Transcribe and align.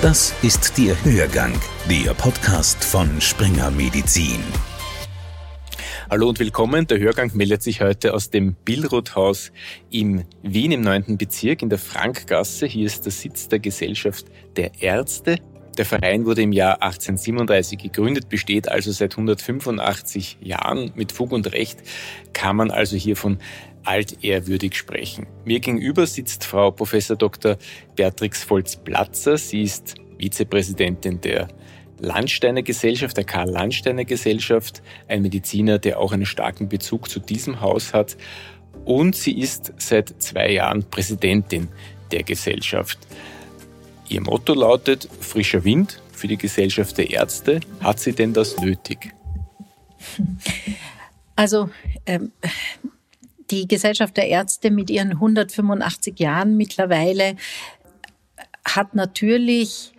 Das 0.00 0.32
ist 0.42 0.78
der 0.78 0.94
Hörgang, 1.04 1.52
der 1.90 2.14
Podcast 2.14 2.84
von 2.84 3.20
Springer 3.20 3.68
Medizin. 3.72 4.38
Hallo 6.08 6.28
und 6.28 6.38
willkommen. 6.38 6.86
Der 6.86 7.00
Hörgang 7.00 7.32
meldet 7.34 7.64
sich 7.64 7.80
heute 7.80 8.14
aus 8.14 8.30
dem 8.30 8.54
Billroth-Haus 8.64 9.50
in 9.90 10.24
Wien 10.42 10.70
im 10.70 10.82
9. 10.82 11.18
Bezirk 11.18 11.62
in 11.62 11.68
der 11.68 11.80
Frankgasse. 11.80 12.66
Hier 12.66 12.86
ist 12.86 13.06
der 13.06 13.12
Sitz 13.12 13.48
der 13.48 13.58
Gesellschaft 13.58 14.26
der 14.56 14.70
Ärzte. 14.80 15.38
Der 15.76 15.84
Verein 15.84 16.26
wurde 16.26 16.42
im 16.42 16.52
Jahr 16.52 16.74
1837 16.82 17.78
gegründet, 17.78 18.28
besteht 18.28 18.68
also 18.68 18.92
seit 18.92 19.14
185 19.14 20.38
Jahren. 20.40 20.92
Mit 20.94 21.10
Fug 21.10 21.32
und 21.32 21.52
Recht 21.52 21.80
kann 22.32 22.54
man 22.54 22.70
also 22.70 22.96
hier 22.96 23.16
von 23.16 23.38
altehrwürdig 23.88 24.76
sprechen. 24.76 25.26
Mir 25.46 25.60
gegenüber 25.60 26.06
sitzt 26.06 26.44
Frau 26.44 26.70
Prof. 26.70 26.94
Dr. 27.18 27.56
Beatrix 27.96 28.44
Volz-Platzer. 28.44 29.38
Sie 29.38 29.62
ist 29.62 29.94
Vizepräsidentin 30.18 31.22
der 31.22 31.48
Landsteiner 31.98 32.62
Gesellschaft, 32.62 33.16
der 33.16 33.24
Karl 33.24 33.48
Landsteiner 33.48 34.04
Gesellschaft, 34.04 34.82
ein 35.08 35.22
Mediziner, 35.22 35.78
der 35.78 35.98
auch 35.98 36.12
einen 36.12 36.26
starken 36.26 36.68
Bezug 36.68 37.08
zu 37.08 37.18
diesem 37.18 37.62
Haus 37.62 37.94
hat. 37.94 38.18
Und 38.84 39.16
sie 39.16 39.40
ist 39.40 39.72
seit 39.78 40.22
zwei 40.22 40.52
Jahren 40.52 40.84
Präsidentin 40.84 41.68
der 42.12 42.24
Gesellschaft. 42.24 42.98
Ihr 44.10 44.20
Motto 44.20 44.52
lautet 44.52 45.08
frischer 45.20 45.64
Wind 45.64 46.02
für 46.12 46.28
die 46.28 46.36
Gesellschaft 46.36 46.98
der 46.98 47.10
Ärzte. 47.10 47.60
Hat 47.80 48.00
sie 48.00 48.12
denn 48.12 48.34
das 48.34 48.58
nötig? 48.58 49.14
Also 51.36 51.70
ähm, 52.04 52.32
die 53.50 53.66
Gesellschaft 53.66 54.16
der 54.16 54.28
Ärzte 54.28 54.70
mit 54.70 54.90
ihren 54.90 55.12
185 55.12 56.18
Jahren 56.18 56.56
mittlerweile 56.56 57.36
hat 58.64 58.94
natürlich 58.94 59.92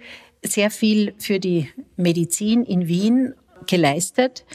sehr 0.43 0.71
viel 0.71 1.13
für 1.17 1.39
die 1.39 1.69
Medizin 1.97 2.63
in 2.63 2.87
Wien 2.87 3.33
geleistet. 3.67 4.45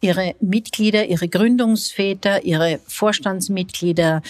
Ihre 0.00 0.34
Mitglieder, 0.40 1.06
ihre 1.06 1.28
Gründungsväter, 1.28 2.44
ihre 2.44 2.80
Vorstandsmitglieder, 2.86 4.22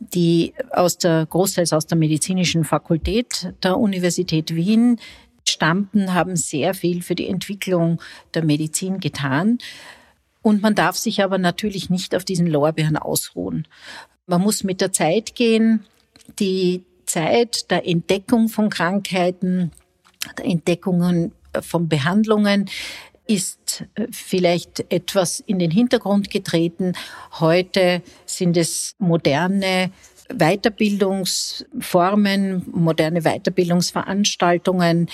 die 0.00 0.54
aus 0.70 0.98
der, 0.98 1.26
großteils 1.26 1.72
aus 1.72 1.86
der 1.86 1.98
medizinischen 1.98 2.64
Fakultät 2.64 3.52
der 3.62 3.78
Universität 3.78 4.54
Wien 4.54 4.98
stammten, 5.46 6.14
haben 6.14 6.36
sehr 6.36 6.74
viel 6.74 7.02
für 7.02 7.14
die 7.14 7.28
Entwicklung 7.28 8.00
der 8.34 8.44
Medizin 8.44 9.00
getan. 9.00 9.58
Und 10.42 10.62
man 10.62 10.74
darf 10.74 10.96
sich 10.96 11.22
aber 11.22 11.38
natürlich 11.38 11.90
nicht 11.90 12.14
auf 12.14 12.24
diesen 12.24 12.46
Lorbeeren 12.46 12.96
ausruhen. 12.96 13.66
Man 14.26 14.40
muss 14.42 14.64
mit 14.64 14.80
der 14.80 14.92
Zeit 14.92 15.34
gehen. 15.34 15.84
Die 16.38 16.84
Zeit 17.06 17.70
der 17.70 17.86
Entdeckung 17.86 18.48
von 18.48 18.68
Krankheiten, 18.68 19.72
der 20.36 20.44
Entdeckungen 20.44 21.32
von 21.60 21.88
Behandlungen 21.88 22.68
ist 23.26 23.84
äh, 23.94 24.06
vielleicht 24.10 24.90
etwas 24.90 25.40
in 25.40 25.58
den 25.58 25.70
Hintergrund 25.70 26.30
getreten. 26.30 26.94
Heute 27.38 28.02
sind 28.26 28.56
es 28.56 28.96
moderne 28.98 29.90
Weiterbildungsformen, 30.28 32.66
moderne 32.70 33.22
Weiterbildungsveranstaltungen, 33.22 35.08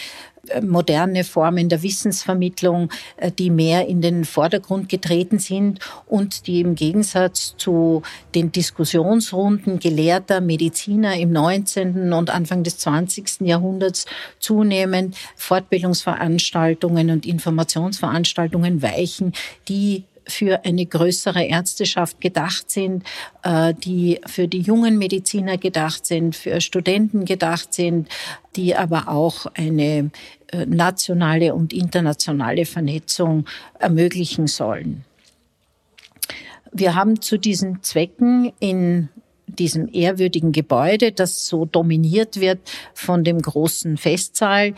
äh, 0.48 0.60
moderne 0.60 1.24
Formen 1.24 1.68
der 1.68 1.82
Wissensvermittlung, 1.82 2.90
äh, 3.16 3.30
die 3.30 3.50
mehr 3.50 3.86
in 3.86 4.00
den 4.00 4.24
Vordergrund 4.24 4.88
getreten 4.88 5.38
sind 5.38 5.78
und 6.06 6.46
die 6.46 6.60
im 6.60 6.74
Gegensatz 6.74 7.54
zu 7.56 8.02
den 8.34 8.50
Diskussionsrunden 8.50 9.78
gelehrter 9.78 10.40
Mediziner 10.40 11.16
im 11.16 11.32
19. 11.32 12.12
und 12.12 12.30
Anfang 12.30 12.64
des 12.64 12.78
20. 12.78 13.46
Jahrhunderts 13.46 14.06
zunehmend 14.40 15.16
Fortbildungsveranstaltungen 15.36 17.10
und 17.10 17.24
Informationsveranstaltungen 17.24 18.82
weichen, 18.82 19.32
die 19.68 20.04
für 20.26 20.64
eine 20.64 20.86
größere 20.86 21.44
Ärzteschaft 21.44 22.20
gedacht 22.20 22.70
sind, 22.70 23.04
äh, 23.42 23.74
die 23.74 24.20
für 24.26 24.48
die 24.48 24.60
jungen 24.60 24.98
Mediziner 24.98 25.58
gedacht 25.58 26.06
sind, 26.06 26.34
für 26.36 26.60
Studenten 26.60 27.24
gedacht 27.24 27.74
sind, 27.74 28.08
die 28.56 28.74
aber 28.74 29.08
auch 29.08 29.46
eine 29.54 30.10
äh, 30.48 30.66
nationale 30.66 31.54
und 31.54 31.72
internationale 31.72 32.64
Vernetzung 32.64 33.46
ermöglichen 33.78 34.46
sollen. 34.46 35.04
Wir 36.72 36.94
haben 36.94 37.20
zu 37.20 37.38
diesen 37.38 37.82
Zwecken 37.82 38.52
in 38.58 39.08
diesem 39.46 39.88
ehrwürdigen 39.92 40.52
Gebäude, 40.52 41.12
das 41.12 41.46
so 41.46 41.64
dominiert 41.64 42.40
wird 42.40 42.58
von 42.94 43.24
dem 43.24 43.40
großen 43.40 43.96
Festsaal, 43.96 44.74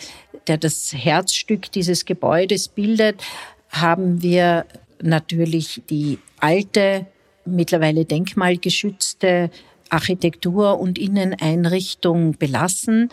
der 0.46 0.58
das 0.58 0.92
Herzstück 0.92 1.72
dieses 1.72 2.04
Gebäudes 2.04 2.68
bildet, 2.68 3.22
haben 3.70 4.22
wir 4.22 4.66
natürlich 5.02 5.82
die 5.88 6.18
alte, 6.40 7.06
mittlerweile 7.44 8.04
denkmalgeschützte 8.04 9.50
Architektur 9.90 10.80
und 10.80 10.98
Inneneinrichtung 10.98 12.36
belassen. 12.38 13.10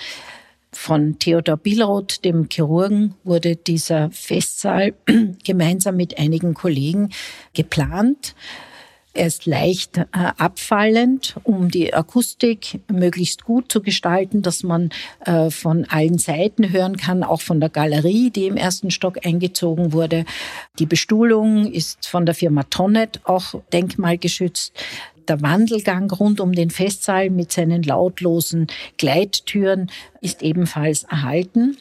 Von 0.72 1.20
Theodor 1.20 1.58
Billroth, 1.58 2.26
dem 2.26 2.48
Chirurgen, 2.50 3.14
wurde 3.24 3.56
dieser 3.56 4.10
Festsaal 4.10 4.94
gemeinsam 5.44 5.96
mit 5.96 6.18
einigen 6.18 6.56
Kollegen 6.56 7.10
geplant. 7.54 8.34
Er 9.16 9.28
ist 9.28 9.46
leicht 9.46 9.98
äh, 9.98 10.06
abfallend, 10.12 11.36
um 11.44 11.70
die 11.70 11.94
Akustik 11.94 12.80
möglichst 12.92 13.44
gut 13.44 13.72
zu 13.72 13.84
gestalten, 13.84 14.42
dass 14.42 14.64
man 14.64 14.90
äh, 15.26 15.52
von 15.52 15.86
allen 15.86 16.18
Seiten 16.18 16.72
hören 16.72 16.98
kann, 16.98 17.24
auch 17.24 17.42
von 17.42 17.60
der 17.60 17.70
Galerie, 17.70 18.32
die 18.32 18.48
im 18.48 18.58
ersten 18.58 18.90
Stock 18.90 19.24
eingezogen 19.24 19.94
wurde. 19.94 20.26
Die 20.80 20.88
Bestuhlung 20.88 21.72
ist 21.72 22.08
von 22.08 22.26
der 22.26 22.34
Firma 22.34 22.64
Tonnet 22.64 23.22
auch 23.26 23.54
denkmalgeschützt. 23.72 24.74
Der 25.28 25.44
Wandelgang 25.44 26.10
rund 26.10 26.42
um 26.42 26.54
den 26.54 26.72
Festsaal 26.72 27.30
mit 27.30 27.52
seinen 27.52 27.84
lautlosen 27.84 28.66
Gleittüren 28.98 29.92
ist 30.22 30.42
ebenfalls 30.42 31.04
erhalten. 31.04 31.78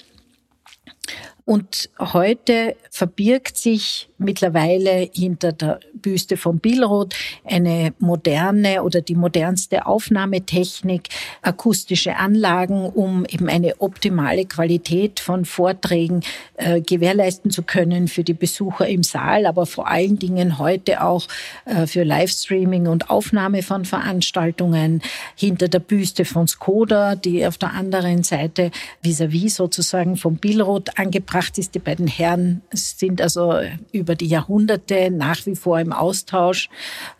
Und 1.45 1.91
heute 1.99 2.77
verbirgt 2.91 3.57
sich 3.57 4.09
mittlerweile 4.19 5.11
hinter 5.13 5.51
der 5.51 5.81
Büste 5.93 6.37
von 6.37 6.61
Billroth 6.61 7.15
eine 7.45 7.93
moderne 7.99 8.85
oder 8.85 9.01
die 9.01 9.17
modernste 9.17 9.87
Aufnahmetechnik, 9.87 11.09
akustische 11.43 12.17
Anlagen, 12.17 12.87
um 12.87 13.25
eben 13.25 13.49
eine 13.49 13.81
optimale 13.81 14.45
Qualität 14.45 15.19
von 15.19 15.45
Vorträgen 15.45 16.21
äh, 16.55 16.81
gewährleisten 16.81 17.51
zu 17.51 17.65
können 17.65 18.07
für 18.07 18.23
die 18.23 18.35
Besucher 18.35 18.87
im 18.87 19.03
Saal, 19.03 19.47
aber 19.47 19.67
vor 19.67 19.89
allen 19.89 20.21
Dingen 20.21 20.59
heute 20.59 21.03
auch 21.03 21.27
äh, 21.65 21.89
für 21.89 22.05
Livestreaming 22.05 22.87
und 22.87 23.11
Aufnahme 23.11 23.65
von 23.65 23.85
Veranstaltungen 23.85 25.03
hinter 25.35 25.67
der 25.67 25.81
Büste 25.81 26.25
von 26.25 26.47
Skoda, 26.47 27.17
die 27.17 27.45
auf 27.45 27.59
der 27.59 27.73
anderen 27.73 28.23
Seite 28.23 28.71
vis-à-vis 29.03 29.55
-vis 29.55 29.57
sozusagen 29.57 30.17
von 30.17 30.37
Billroth 30.37 30.99
angebracht 30.99 31.32
ist. 31.59 31.75
Die 31.75 31.79
beiden 31.79 32.07
Herren 32.07 32.63
sind 32.73 33.21
also 33.21 33.59
über 33.93 34.15
die 34.15 34.27
Jahrhunderte 34.27 35.11
nach 35.11 35.45
wie 35.47 35.57
vor 35.57 35.81
im 35.81 35.93
Austausch, 35.93 36.69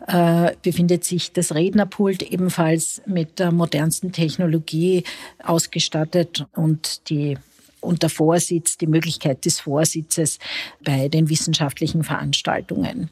äh, 0.07 0.51
befindet 0.61 1.03
sich 1.03 1.31
das 1.31 1.53
Rednerpult 1.53 2.21
ebenfalls 2.23 3.01
mit 3.05 3.39
der 3.39 3.51
modernsten 3.51 4.11
Technologie 4.11 5.03
ausgestattet 5.43 6.45
und 6.53 7.09
die 7.09 7.37
und 7.83 8.01
der 8.01 8.09
Vorsitz, 8.09 8.77
die 8.77 8.87
Möglichkeit 8.87 9.45
des 9.45 9.59
Vorsitzes 9.59 10.39
bei 10.83 11.09
den 11.09 11.29
wissenschaftlichen 11.29 12.03
Veranstaltungen. 12.03 13.09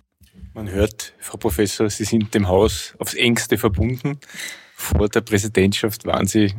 Man 0.53 0.69
hört, 0.69 1.13
Frau 1.19 1.38
Professor, 1.38 1.90
Sie 1.90 2.03
sind 2.03 2.34
dem 2.34 2.47
Haus 2.47 2.94
aufs 3.00 3.13
engste 3.13 3.57
verbunden. 3.57 4.20
Vor 4.75 5.08
der 5.08 5.22
Präsidentschaft 5.22 6.05
waren 6.05 6.28
Sie, 6.28 6.53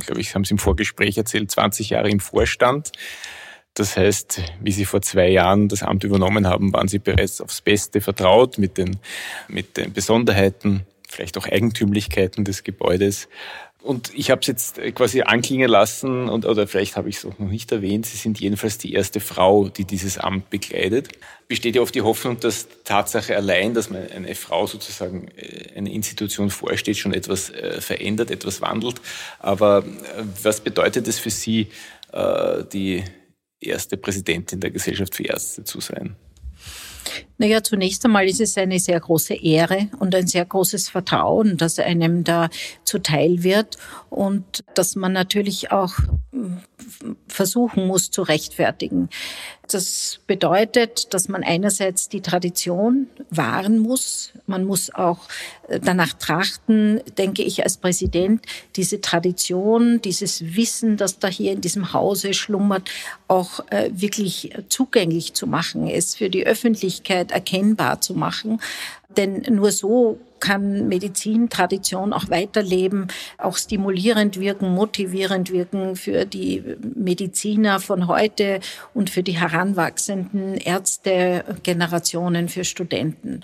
glaube 0.00 0.20
ich, 0.20 0.34
haben 0.34 0.44
Sie 0.44 0.52
im 0.52 0.58
Vorgespräch 0.58 1.16
erzählt, 1.16 1.50
20 1.50 1.90
Jahre 1.90 2.10
im 2.10 2.20
Vorstand. 2.20 2.92
Das 3.76 3.94
heißt, 3.94 4.40
wie 4.62 4.72
Sie 4.72 4.86
vor 4.86 5.02
zwei 5.02 5.28
Jahren 5.28 5.68
das 5.68 5.82
Amt 5.82 6.02
übernommen 6.02 6.46
haben, 6.46 6.72
waren 6.72 6.88
Sie 6.88 6.98
bereits 6.98 7.42
aufs 7.42 7.60
Beste 7.60 8.00
vertraut 8.00 8.56
mit 8.56 8.78
den, 8.78 8.96
mit 9.48 9.76
den 9.76 9.92
Besonderheiten, 9.92 10.86
vielleicht 11.06 11.36
auch 11.36 11.46
Eigentümlichkeiten 11.46 12.46
des 12.46 12.64
Gebäudes. 12.64 13.28
Und 13.82 14.10
ich 14.14 14.30
habe 14.30 14.40
es 14.40 14.46
jetzt 14.46 14.80
quasi 14.94 15.20
anklingen 15.20 15.68
lassen, 15.68 16.30
und, 16.30 16.46
oder 16.46 16.66
vielleicht 16.66 16.96
habe 16.96 17.10
ich 17.10 17.18
es 17.18 17.26
auch 17.26 17.38
noch 17.38 17.50
nicht 17.50 17.70
erwähnt, 17.70 18.06
Sie 18.06 18.16
sind 18.16 18.40
jedenfalls 18.40 18.78
die 18.78 18.94
erste 18.94 19.20
Frau, 19.20 19.68
die 19.68 19.84
dieses 19.84 20.16
Amt 20.16 20.48
bekleidet. 20.48 21.10
Besteht 21.46 21.76
ja 21.76 21.82
oft 21.82 21.94
die 21.94 22.00
Hoffnung, 22.00 22.40
dass 22.40 22.68
Tatsache 22.84 23.36
allein, 23.36 23.74
dass 23.74 23.90
man 23.90 24.08
eine 24.10 24.34
Frau 24.34 24.66
sozusagen 24.66 25.28
äh, 25.36 25.76
eine 25.76 25.92
Institution 25.92 26.48
vorsteht, 26.48 26.96
schon 26.96 27.12
etwas 27.12 27.50
äh, 27.50 27.82
verändert, 27.82 28.30
etwas 28.30 28.62
wandelt. 28.62 29.02
Aber 29.38 29.84
äh, 29.84 30.22
was 30.42 30.62
bedeutet 30.62 31.06
es 31.08 31.18
für 31.18 31.30
Sie, 31.30 31.68
die 32.72 33.04
erste 33.60 33.96
Präsidentin 33.96 34.60
der 34.60 34.70
Gesellschaft 34.70 35.14
für 35.14 35.24
Ärzte 35.24 35.64
zu 35.64 35.80
sein? 35.80 36.16
Naja, 37.38 37.62
zunächst 37.62 38.04
einmal 38.04 38.26
ist 38.26 38.40
es 38.40 38.56
eine 38.56 38.80
sehr 38.80 38.98
große 38.98 39.34
Ehre 39.34 39.88
und 39.98 40.14
ein 40.14 40.26
sehr 40.26 40.44
großes 40.44 40.88
Vertrauen, 40.88 41.56
das 41.56 41.78
einem 41.78 42.24
da 42.24 42.48
zuteil 42.84 43.42
wird 43.42 43.76
und 44.10 44.64
dass 44.74 44.96
man 44.96 45.12
natürlich 45.12 45.70
auch 45.70 45.94
versuchen 47.28 47.86
muss 47.86 48.10
zu 48.10 48.22
rechtfertigen. 48.22 49.08
Das 49.68 50.20
bedeutet, 50.26 51.12
dass 51.12 51.28
man 51.28 51.42
einerseits 51.42 52.08
die 52.08 52.20
Tradition 52.20 53.08
wahren 53.30 53.78
muss. 53.78 54.32
Man 54.46 54.64
muss 54.64 54.94
auch 54.94 55.18
äh, 55.68 55.80
danach 55.80 56.12
trachten, 56.12 57.00
denke 57.18 57.42
ich 57.42 57.64
als 57.64 57.76
Präsident, 57.76 58.44
diese 58.76 59.00
Tradition, 59.00 60.00
dieses 60.00 60.54
Wissen, 60.54 60.96
das 60.96 61.18
da 61.18 61.28
hier 61.28 61.52
in 61.52 61.60
diesem 61.60 61.92
Hause 61.92 62.32
schlummert, 62.34 62.88
auch 63.28 63.60
äh, 63.70 63.90
wirklich 63.92 64.52
zugänglich 64.68 65.34
zu 65.34 65.46
machen, 65.46 65.88
es 65.88 66.14
für 66.14 66.30
die 66.30 66.46
Öffentlichkeit 66.46 67.32
erkennbar 67.32 68.00
zu 68.00 68.14
machen. 68.14 68.60
Denn 69.16 69.44
nur 69.50 69.70
so 69.70 70.18
kann 70.40 70.88
Medizintradition 70.88 72.12
auch 72.12 72.28
weiterleben, 72.28 73.08
auch 73.38 73.56
stimulierend 73.56 74.38
wirken, 74.38 74.74
motivierend 74.74 75.50
wirken 75.50 75.96
für 75.96 76.26
die 76.26 76.62
Mediziner 76.94 77.80
von 77.80 78.06
heute 78.06 78.60
und 78.94 79.10
für 79.10 79.22
die 79.22 79.38
heranwachsenden 79.38 80.54
Ärztegenerationen, 80.54 82.48
für 82.48 82.64
Studenten. 82.64 83.40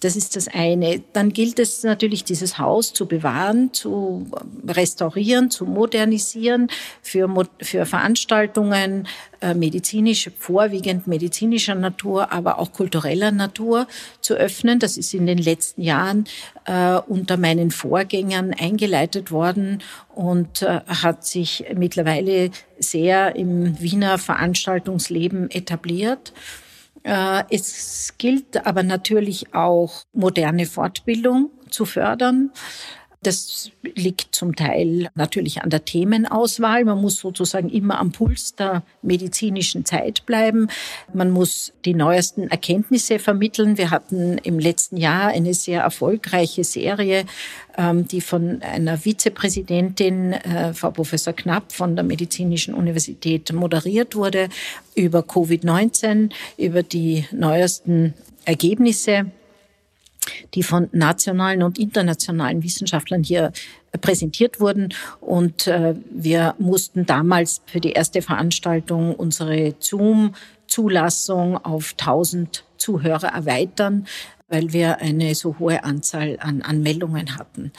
Das 0.00 0.16
ist 0.16 0.34
das 0.34 0.48
eine. 0.48 1.02
Dann 1.12 1.32
gilt 1.32 1.58
es 1.58 1.82
natürlich, 1.82 2.24
dieses 2.24 2.58
Haus 2.58 2.92
zu 2.94 3.06
bewahren, 3.06 3.72
zu 3.72 4.26
restaurieren, 4.66 5.50
zu 5.50 5.66
modernisieren, 5.66 6.68
für, 7.02 7.28
für 7.60 7.84
Veranstaltungen 7.84 9.06
äh, 9.42 9.54
medizinisch, 9.54 10.30
vorwiegend 10.38 11.06
medizinischer 11.06 11.74
Natur, 11.74 12.32
aber 12.32 12.58
auch 12.58 12.72
kultureller 12.72 13.30
Natur 13.30 13.86
zu 14.20 14.34
öffnen. 14.34 14.78
Das 14.78 14.96
ist 14.96 15.12
in 15.12 15.26
den 15.26 15.38
letzten 15.38 15.82
Jahren 15.82 16.24
äh, 16.64 16.96
unter 16.96 17.36
meinen 17.36 17.70
Vorgängern 17.70 18.54
eingeleitet 18.58 19.30
worden 19.30 19.82
und 20.14 20.62
äh, 20.62 20.80
hat 20.86 21.26
sich 21.26 21.64
mittlerweile 21.74 22.50
sehr 22.78 23.36
im 23.36 23.80
Wiener 23.80 24.18
Veranstaltungsleben 24.18 25.50
etabliert. 25.50 26.32
Äh, 27.02 27.44
es 27.50 28.14
gilt 28.18 28.66
aber 28.66 28.82
natürlich 28.82 29.54
auch 29.54 30.02
moderne 30.12 30.66
Fortbildung 30.66 31.50
zu 31.70 31.86
fördern. 31.86 32.50
Das 33.22 33.70
liegt 33.82 34.34
zum 34.34 34.56
Teil 34.56 35.10
natürlich 35.14 35.60
an 35.60 35.68
der 35.68 35.84
Themenauswahl. 35.84 36.86
Man 36.86 37.02
muss 37.02 37.18
sozusagen 37.18 37.68
immer 37.68 37.98
am 37.98 38.12
Puls 38.12 38.54
der 38.54 38.82
medizinischen 39.02 39.84
Zeit 39.84 40.24
bleiben. 40.24 40.68
Man 41.12 41.30
muss 41.30 41.74
die 41.84 41.92
neuesten 41.92 42.48
Erkenntnisse 42.48 43.18
vermitteln. 43.18 43.76
Wir 43.76 43.90
hatten 43.90 44.38
im 44.38 44.58
letzten 44.58 44.96
Jahr 44.96 45.28
eine 45.28 45.52
sehr 45.52 45.82
erfolgreiche 45.82 46.64
Serie, 46.64 47.26
ähm, 47.76 48.08
die 48.08 48.22
von 48.22 48.62
einer 48.62 48.96
Vizepräsidentin, 48.96 50.32
äh, 50.32 50.72
Frau 50.72 50.90
Professor 50.90 51.34
Knapp 51.34 51.72
von 51.72 51.96
der 51.96 52.04
Medizinischen 52.04 52.72
Universität 52.72 53.52
moderiert 53.52 54.16
wurde, 54.16 54.48
über 54.94 55.20
Covid-19, 55.20 56.32
über 56.56 56.82
die 56.82 57.26
neuesten 57.32 58.14
Ergebnisse 58.46 59.30
die 60.54 60.62
von 60.62 60.88
nationalen 60.92 61.62
und 61.62 61.78
internationalen 61.78 62.62
Wissenschaftlern 62.62 63.22
hier 63.22 63.52
äh, 63.92 63.98
präsentiert 63.98 64.60
wurden. 64.60 64.94
Und 65.20 65.66
äh, 65.66 65.94
wir 66.10 66.54
mussten 66.58 67.06
damals 67.06 67.62
für 67.66 67.80
die 67.80 67.92
erste 67.92 68.22
Veranstaltung 68.22 69.14
unsere 69.14 69.74
Zoom-Zulassung 69.78 71.56
auf 71.56 71.94
1000 71.98 72.64
Zuhörer 72.76 73.28
erweitern, 73.28 74.06
weil 74.48 74.72
wir 74.72 74.98
eine 74.98 75.34
so 75.34 75.58
hohe 75.58 75.84
Anzahl 75.84 76.38
an 76.40 76.62
Anmeldungen 76.62 77.36
hatten. 77.36 77.72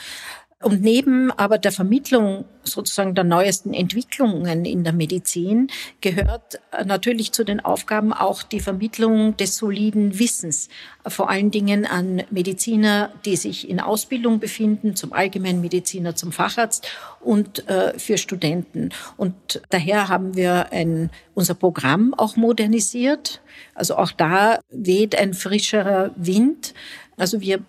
Und 0.62 0.82
neben 0.82 1.32
aber 1.32 1.58
der 1.58 1.72
Vermittlung 1.72 2.46
sozusagen 2.64 3.16
der 3.16 3.24
neuesten 3.24 3.74
Entwicklungen 3.74 4.66
in 4.66 4.84
der 4.84 4.94
Medizin 4.94 5.68
gehört 6.02 6.60
natürlich 6.86 7.32
zu 7.32 7.44
den 7.44 7.60
Aufgaben 7.60 8.14
auch 8.14 8.44
die 8.44 8.60
Vermittlung 8.60 9.36
des 9.38 9.58
soliden 9.58 10.20
Wissens, 10.20 10.70
vor 11.08 11.30
allen 11.30 11.50
Dingen 11.50 11.86
an 11.86 12.24
Mediziner, 12.30 13.12
die 13.26 13.36
sich 13.36 13.70
in 13.70 13.80
Ausbildung 13.80 14.40
befinden, 14.40 14.96
zum 14.96 15.14
Allgemeinmediziner, 15.14 16.16
zum 16.16 16.32
Facharzt 16.32 16.88
und 17.20 17.68
äh, 17.68 17.98
für 17.98 18.18
Studenten. 18.18 18.90
Und 19.18 19.62
daher 19.70 20.08
haben 20.08 20.36
wir 20.36 20.72
ein, 20.72 21.10
unser 21.34 21.56
Programm 21.56 22.14
auch 22.14 22.36
modernisiert. 22.36 23.42
Also 23.74 23.96
auch 23.96 24.12
da 24.12 24.60
weht 24.70 25.16
ein 25.16 25.34
frischerer 25.34 26.12
Wind. 26.16 26.74
Also 27.22 27.40
wir 27.40 27.60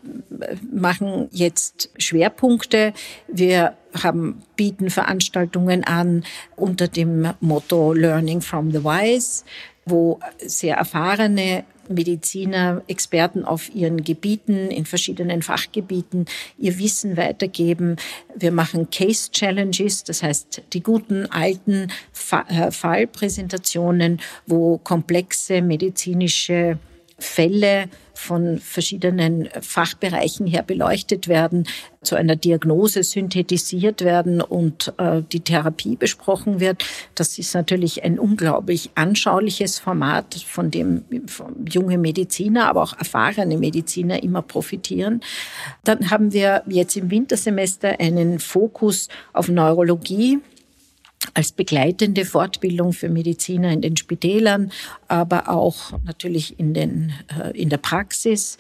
machen 0.73 1.29
jetzt 1.31 1.91
Schwerpunkte. 1.99 2.95
Wir 3.29 3.77
haben, 4.03 4.43
bieten 4.57 4.89
Veranstaltungen 4.89 5.85
an 5.85 6.25
unter 6.57 6.89
dem 6.89 7.29
Motto 7.41 7.93
Learning 7.93 8.41
from 8.41 8.71
the 8.71 8.83
Wise, 8.83 9.45
wo 9.85 10.21
sehr 10.39 10.77
erfahrene 10.77 11.65
Mediziner, 11.91 12.81
Experten 12.87 13.45
auf 13.45 13.75
ihren 13.75 14.03
Gebieten, 14.03 14.71
in 14.71 14.87
verschiedenen 14.87 15.43
Fachgebieten 15.43 16.25
ihr 16.57 16.79
Wissen 16.79 17.19
weitergeben. 17.19 17.97
Wir 18.35 18.53
machen 18.53 18.89
Case 18.89 19.31
Challenges, 19.33 20.03
das 20.05 20.23
heißt 20.23 20.63
die 20.73 20.83
guten 20.83 21.27
alten 21.27 21.89
äh, 22.49 22.71
Fallpräsentationen, 22.71 24.19
wo 24.47 24.79
komplexe 24.79 25.61
medizinische 25.61 26.79
Fälle 27.23 27.89
von 28.15 28.59
verschiedenen 28.59 29.49
Fachbereichen 29.61 30.47
her 30.47 30.63
beleuchtet 30.63 31.29
werden, 31.29 31.67
zu 32.03 32.15
einer 32.15 32.37
Diagnose 32.37 33.03
synthetisiert 33.03 34.03
werden 34.03 34.41
und 34.41 34.93
äh, 34.99 35.23
die 35.33 35.41
Therapie 35.41 35.97
besprochen 35.97 36.61
wird. 36.61 36.85
Das 37.15 37.39
ist 37.39 37.55
natürlich 37.55 38.05
ein 38.05 38.19
unglaublich 38.19 38.91
anschauliches 38.95 39.79
Format, 39.79 40.35
von 40.35 40.71
dem 40.71 41.05
junge 41.69 41.99
Mediziner, 41.99 42.69
aber 42.69 42.83
auch 42.83 42.99
erfahrene 42.99 43.57
Mediziner 43.57 44.23
immer 44.23 44.43
profitieren. 44.43 45.21
Dann 45.85 46.11
haben 46.11 46.33
wir 46.33 46.63
jetzt 46.69 46.97
im 46.97 47.11
Wintersemester 47.11 47.99
einen 47.99 48.39
Fokus 48.39 49.09
auf 49.33 49.49
Neurologie 49.49 50.41
als 51.35 51.53
begleitende 51.53 52.25
Fortbildung 52.25 52.93
für 52.93 53.09
Mediziner 53.09 53.71
in 53.71 53.81
den 53.81 53.97
Spitälern, 53.97 54.73
aber 55.09 55.49
auch 55.49 55.99
natürlich 56.05 56.59
in, 56.59 56.75
den, 56.75 57.13
äh, 57.29 57.59
in 57.59 57.69
der 57.69 57.79
Praxis. 57.79 58.59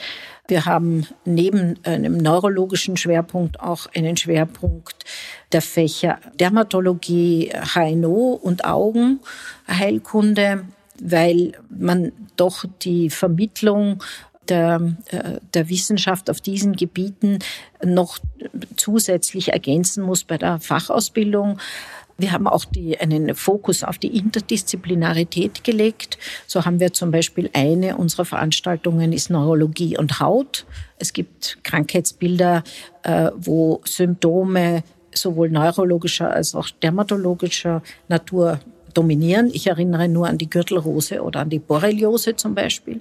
Wir 0.49 0.65
haben 0.65 1.07
neben 1.25 1.79
einem 1.85 2.17
neurologischen 2.17 2.97
Schwerpunkt 2.97 3.61
auch 3.61 3.87
einen 3.95 4.17
Schwerpunkt 4.17 5.05
der 5.53 5.63
Fächer 5.63 6.19
Dermatologie, 6.39 7.53
HNO 7.75 8.41
und 8.43 8.65
Augenheilkunde, 8.65 10.65
weil 11.01 11.53
man 11.69 12.13
doch 12.37 12.65
die 12.83 13.11
Vermittlung 13.11 14.03
der, 14.49 14.95
äh, 15.07 15.39
der 15.55 15.69
Wissenschaft 15.69 16.29
auf 16.29 16.41
diesen 16.41 16.75
Gebieten 16.75 17.39
noch 17.85 18.19
zusätzlich 18.77 19.53
ergänzen 19.53 20.03
muss 20.03 20.25
bei 20.25 20.39
der 20.39 20.59
Fachausbildung. 20.59 21.59
Wir 22.19 22.33
haben 22.33 22.47
auch 22.47 22.65
die, 22.65 22.99
einen 22.99 23.35
Fokus 23.35 23.83
auf 23.85 23.99
die 23.99 24.17
Interdisziplinarität 24.17 25.65
gelegt. 25.65 26.19
So 26.47 26.65
haben 26.65 26.81
wir 26.81 26.93
zum 26.93 27.11
Beispiel 27.11 27.51
eine 27.53 27.97
unserer 27.97 28.25
Veranstaltungen 28.25 29.13
ist 29.13 29.31
Neurologie 29.31 29.97
und 29.99 30.21
Haut. 30.21 30.67
Es 30.99 31.13
gibt 31.13 31.59
Krankheitsbilder, 31.65 32.63
äh, 33.03 33.31
wo 33.37 33.81
Symptome 33.85 34.85
sowohl 35.15 35.51
neurologischer 35.51 36.31
als 36.31 36.55
auch 36.55 36.71
dermatologischer 36.71 37.83
Natur 38.09 38.61
dominieren. 38.95 39.51
Ich 39.53 39.67
erinnere 39.67 40.09
nur 40.09 40.29
an 40.29 40.39
die 40.39 40.51
Gürtelrose 40.51 41.23
oder 41.23 41.41
an 41.41 41.51
die 41.51 41.59
Borreliose 41.59 42.37
zum 42.37 42.55
Beispiel 42.55 43.01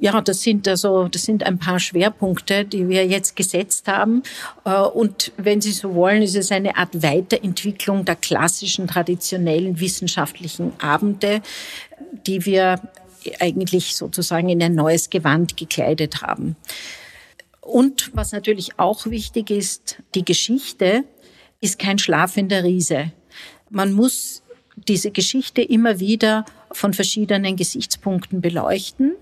ja, 0.00 0.20
das 0.20 0.42
sind 0.42 0.68
also, 0.68 1.08
das 1.08 1.22
sind 1.22 1.42
ein 1.44 1.58
paar 1.58 1.78
Schwerpunkte, 1.78 2.64
die 2.64 2.88
wir 2.88 3.06
jetzt 3.06 3.36
gesetzt 3.36 3.88
haben. 3.88 4.22
Äh, 4.64 4.80
und 4.80 5.32
wenn 5.36 5.60
Sie 5.60 5.72
so 5.72 5.94
wollen, 5.94 6.22
ist 6.22 6.36
es 6.36 6.52
eine 6.52 6.76
Art 6.76 7.02
Weiterentwicklung 7.02 8.04
der 8.04 8.16
klassischen, 8.16 8.86
traditionellen 8.86 9.80
wissenschaftlichen 9.80 10.72
Abende, 10.80 11.40
die 12.26 12.44
wir 12.44 12.80
eigentlich 13.40 13.96
sozusagen 13.96 14.48
in 14.48 14.62
ein 14.62 14.74
neues 14.74 15.10
Gewand 15.10 15.56
gekleidet 15.56 16.22
haben. 16.22 16.56
Und 17.60 18.10
was 18.14 18.32
natürlich 18.32 18.78
auch 18.78 19.06
wichtig 19.06 19.50
ist, 19.50 20.02
die 20.14 20.24
Geschichte 20.24 21.04
ist 21.60 21.78
kein 21.78 21.98
schlafender 21.98 22.62
Riese. 22.62 23.12
Man 23.70 23.92
muss 23.92 24.42
diese 24.76 25.10
Geschichte 25.10 25.62
immer 25.62 25.98
wieder 25.98 26.44
von 26.70 26.94
verschiedenen 26.94 27.56
Gesichtspunkten 27.56 28.40
beleuchten. 28.40 29.16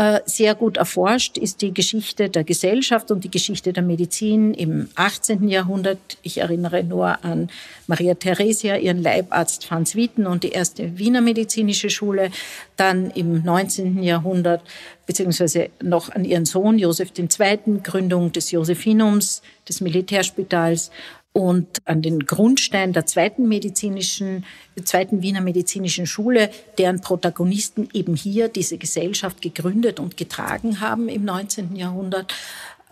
Äh, 0.00 0.22
sehr 0.24 0.54
gut 0.54 0.78
erforscht 0.78 1.36
ist 1.36 1.60
die 1.60 1.74
Geschichte 1.74 2.30
der 2.30 2.42
Gesellschaft 2.42 3.10
und 3.10 3.22
die 3.22 3.30
Geschichte 3.30 3.74
der 3.74 3.82
Medizin 3.82 4.54
im 4.54 4.88
18. 4.94 5.46
Jahrhundert. 5.46 5.98
Ich 6.22 6.38
erinnere 6.38 6.82
nur 6.82 7.22
an 7.22 7.50
Maria 7.86 8.14
Theresia, 8.14 8.78
ihren 8.78 9.02
Leibarzt 9.02 9.66
Franz 9.66 9.94
Wieten 9.94 10.26
und 10.26 10.42
die 10.42 10.52
erste 10.52 10.96
Wiener 10.96 11.20
medizinische 11.20 11.90
Schule. 11.90 12.30
Dann 12.78 13.10
im 13.10 13.42
19. 13.44 14.02
Jahrhundert 14.02 14.62
beziehungsweise 15.04 15.68
noch 15.82 16.08
an 16.08 16.24
ihren 16.24 16.46
Sohn 16.46 16.78
Josef 16.78 17.10
II., 17.18 17.80
Gründung 17.82 18.32
des 18.32 18.52
Josephinums, 18.52 19.42
des 19.68 19.82
Militärspitals 19.82 20.90
Und 21.32 21.78
an 21.84 22.02
den 22.02 22.26
Grundstein 22.26 22.92
der 22.92 23.06
zweiten 23.06 23.46
medizinischen, 23.46 24.44
zweiten 24.82 25.22
Wiener 25.22 25.40
medizinischen 25.40 26.06
Schule, 26.06 26.50
deren 26.76 27.00
Protagonisten 27.00 27.88
eben 27.92 28.16
hier 28.16 28.48
diese 28.48 28.78
Gesellschaft 28.78 29.40
gegründet 29.40 30.00
und 30.00 30.16
getragen 30.16 30.80
haben 30.80 31.08
im 31.08 31.24
19. 31.24 31.76
Jahrhundert. 31.76 32.34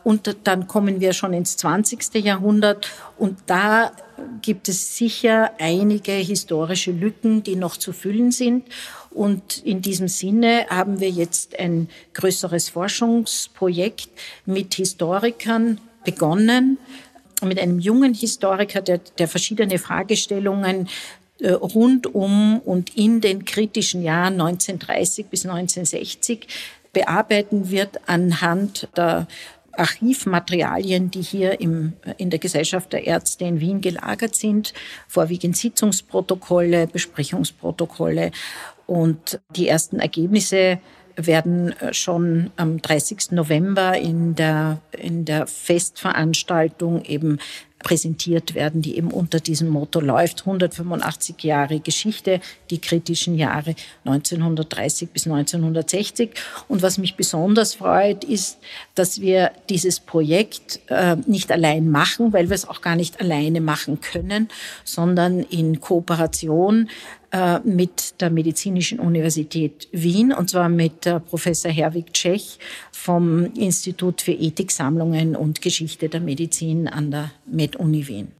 Und 0.04 0.36
dann 0.44 0.68
kommen 0.68 1.00
wir 1.00 1.12
schon 1.12 1.32
ins 1.32 1.56
20. 1.56 2.14
Jahrhundert 2.24 2.88
und 3.18 3.38
da 3.46 3.90
gibt 4.40 4.68
es 4.68 4.96
sicher 4.96 5.50
einige 5.58 6.12
historische 6.12 6.92
Lücken, 6.92 7.42
die 7.42 7.56
noch 7.56 7.76
zu 7.76 7.92
füllen 7.92 8.30
sind. 8.30 8.66
Und 9.10 9.58
in 9.64 9.82
diesem 9.82 10.06
Sinne 10.08 10.66
haben 10.70 11.00
wir 11.00 11.10
jetzt 11.10 11.58
ein 11.58 11.88
größeres 12.14 12.68
Forschungsprojekt 12.68 14.08
mit 14.46 14.74
Historikern 14.74 15.80
begonnen, 16.04 16.78
mit 17.42 17.58
einem 17.58 17.78
jungen 17.78 18.14
Historiker, 18.14 18.80
der, 18.80 18.98
der 19.18 19.28
verschiedene 19.28 19.78
Fragestellungen 19.78 20.88
äh, 21.40 21.52
rund 21.52 22.14
um 22.14 22.58
und 22.60 22.96
in 22.96 23.20
den 23.20 23.44
kritischen 23.44 24.02
Jahren 24.02 24.40
1930 24.40 25.26
bis 25.26 25.46
1960 25.46 26.48
bearbeiten 26.92 27.70
wird 27.70 28.00
anhand 28.08 28.88
der 28.96 29.28
Archivmaterialien, 29.78 31.10
die 31.10 31.22
hier 31.22 31.60
im, 31.60 31.92
in 32.16 32.30
der 32.30 32.40
Gesellschaft 32.40 32.92
der 32.92 33.06
Ärzte 33.06 33.44
in 33.44 33.60
Wien 33.60 33.80
gelagert 33.80 34.34
sind, 34.34 34.74
vorwiegend 35.06 35.56
Sitzungsprotokolle, 35.56 36.88
Besprechungsprotokolle. 36.88 38.32
Und 38.86 39.40
die 39.54 39.68
ersten 39.68 40.00
Ergebnisse 40.00 40.80
werden 41.26 41.72
äh, 41.80 41.92
schon 41.92 42.50
am 42.56 42.80
30. 42.80 43.32
November 43.32 43.96
in 43.96 44.34
der, 44.34 44.78
in 44.96 45.24
der 45.24 45.46
Festveranstaltung 45.46 47.04
eben 47.04 47.38
präsentiert 47.80 48.54
werden, 48.54 48.82
die 48.82 48.96
eben 48.96 49.10
unter 49.10 49.38
diesem 49.38 49.68
Motto 49.68 50.00
läuft. 50.00 50.40
185 50.40 51.42
Jahre 51.44 51.80
Geschichte, 51.80 52.40
die 52.70 52.80
kritischen 52.80 53.36
Jahre 53.36 53.74
1930 54.04 55.10
bis 55.10 55.26
1960. 55.26 56.30
Und 56.66 56.82
was 56.82 56.98
mich 56.98 57.14
besonders 57.14 57.74
freut, 57.74 58.24
ist, 58.24 58.58
dass 58.94 59.20
wir 59.20 59.52
dieses 59.68 60.00
Projekt 60.00 60.80
äh, 60.88 61.16
nicht 61.26 61.52
allein 61.52 61.88
machen, 61.88 62.32
weil 62.32 62.48
wir 62.48 62.54
es 62.54 62.68
auch 62.68 62.80
gar 62.80 62.96
nicht 62.96 63.20
alleine 63.20 63.60
machen 63.60 64.00
können, 64.00 64.48
sondern 64.84 65.40
in 65.40 65.80
Kooperation 65.80 66.88
äh, 67.30 67.60
mit 67.60 68.20
der 68.20 68.30
Medizinischen 68.30 69.00
Universität 69.00 69.88
Wien, 69.92 70.32
und 70.32 70.48
zwar 70.48 70.68
mit 70.68 71.06
äh, 71.06 71.20
Professor 71.20 71.70
Herwig 71.70 72.14
Tschech 72.14 72.58
vom 72.90 73.52
Institut 73.54 74.22
für 74.22 74.32
Ethiksammlungen 74.32 75.36
und 75.36 75.60
Geschichte 75.60 76.08
der 76.08 76.20
Medizin 76.20 76.88
an 76.88 77.10
der 77.10 77.30
Med-Uni 77.46 78.08
Wien. 78.08 78.32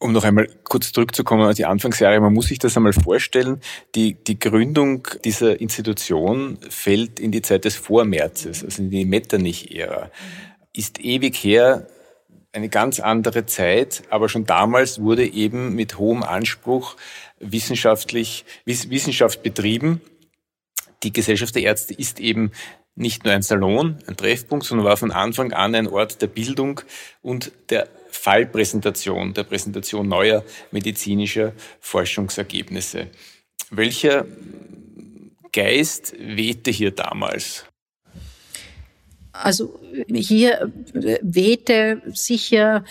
Um 0.00 0.12
noch 0.12 0.22
einmal 0.22 0.48
kurz 0.62 0.92
zurückzukommen 0.92 1.48
auf 1.48 1.56
die 1.56 1.64
Anfangsjahre, 1.64 2.20
man 2.20 2.32
muss 2.32 2.46
sich 2.46 2.60
das 2.60 2.76
einmal 2.76 2.92
vorstellen, 2.92 3.60
die, 3.96 4.14
die 4.14 4.38
Gründung 4.38 5.08
dieser 5.24 5.60
Institution 5.60 6.58
fällt 6.68 7.18
in 7.18 7.32
die 7.32 7.42
Zeit 7.42 7.64
des 7.64 7.74
Vormärzes, 7.74 8.62
also 8.62 8.82
in 8.82 8.90
die 8.90 9.04
Metternich-Ära. 9.04 10.12
Ist 10.72 11.00
ewig 11.00 11.34
her, 11.34 11.88
eine 12.52 12.68
ganz 12.68 13.00
andere 13.00 13.46
Zeit, 13.46 14.02
aber 14.10 14.28
schon 14.28 14.44
damals 14.44 15.02
wurde 15.02 15.26
eben 15.26 15.74
mit 15.74 15.98
hohem 15.98 16.22
Anspruch 16.22 16.96
wissenschaftlich, 17.40 18.44
Wissenschaft 18.64 19.42
betrieben. 19.42 20.00
Die 21.02 21.12
Gesellschaft 21.12 21.54
der 21.54 21.62
Ärzte 21.62 21.94
ist 21.94 22.20
eben 22.20 22.52
nicht 22.94 23.24
nur 23.24 23.32
ein 23.32 23.42
Salon, 23.42 23.96
ein 24.06 24.16
Treffpunkt, 24.16 24.66
sondern 24.66 24.86
war 24.86 24.96
von 24.96 25.12
Anfang 25.12 25.52
an 25.52 25.74
ein 25.74 25.86
Ort 25.86 26.20
der 26.20 26.26
Bildung 26.26 26.80
und 27.22 27.52
der 27.70 27.88
Fallpräsentation, 28.10 29.34
der 29.34 29.44
Präsentation 29.44 30.08
neuer 30.08 30.44
medizinischer 30.72 31.52
Forschungsergebnisse. 31.80 33.08
Welcher 33.70 34.26
Geist 35.52 36.14
wehte 36.18 36.70
hier 36.70 36.90
damals? 36.90 37.64
Also 39.32 39.78
hier 40.12 40.72
wehte 40.92 42.02
sicher 42.12 42.84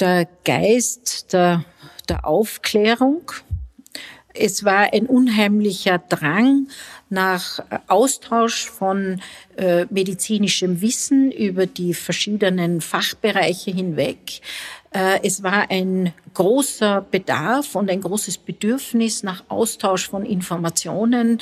der 0.00 0.26
Geist 0.44 1.32
der, 1.32 1.64
der 2.08 2.26
Aufklärung, 2.26 3.30
es 4.34 4.64
war 4.64 4.92
ein 4.92 5.06
unheimlicher 5.06 5.98
Drang 5.98 6.68
nach 7.10 7.60
Austausch 7.88 8.66
von 8.66 9.20
äh, 9.56 9.86
medizinischem 9.90 10.80
Wissen 10.80 11.30
über 11.30 11.66
die 11.66 11.94
verschiedenen 11.94 12.80
Fachbereiche 12.80 13.70
hinweg. 13.70 14.40
Äh, 14.90 15.20
es 15.22 15.42
war 15.42 15.70
ein 15.70 16.12
großer 16.34 17.06
Bedarf 17.10 17.74
und 17.74 17.90
ein 17.90 18.00
großes 18.00 18.38
Bedürfnis 18.38 19.22
nach 19.22 19.44
Austausch 19.48 20.08
von 20.08 20.24
Informationen. 20.24 21.38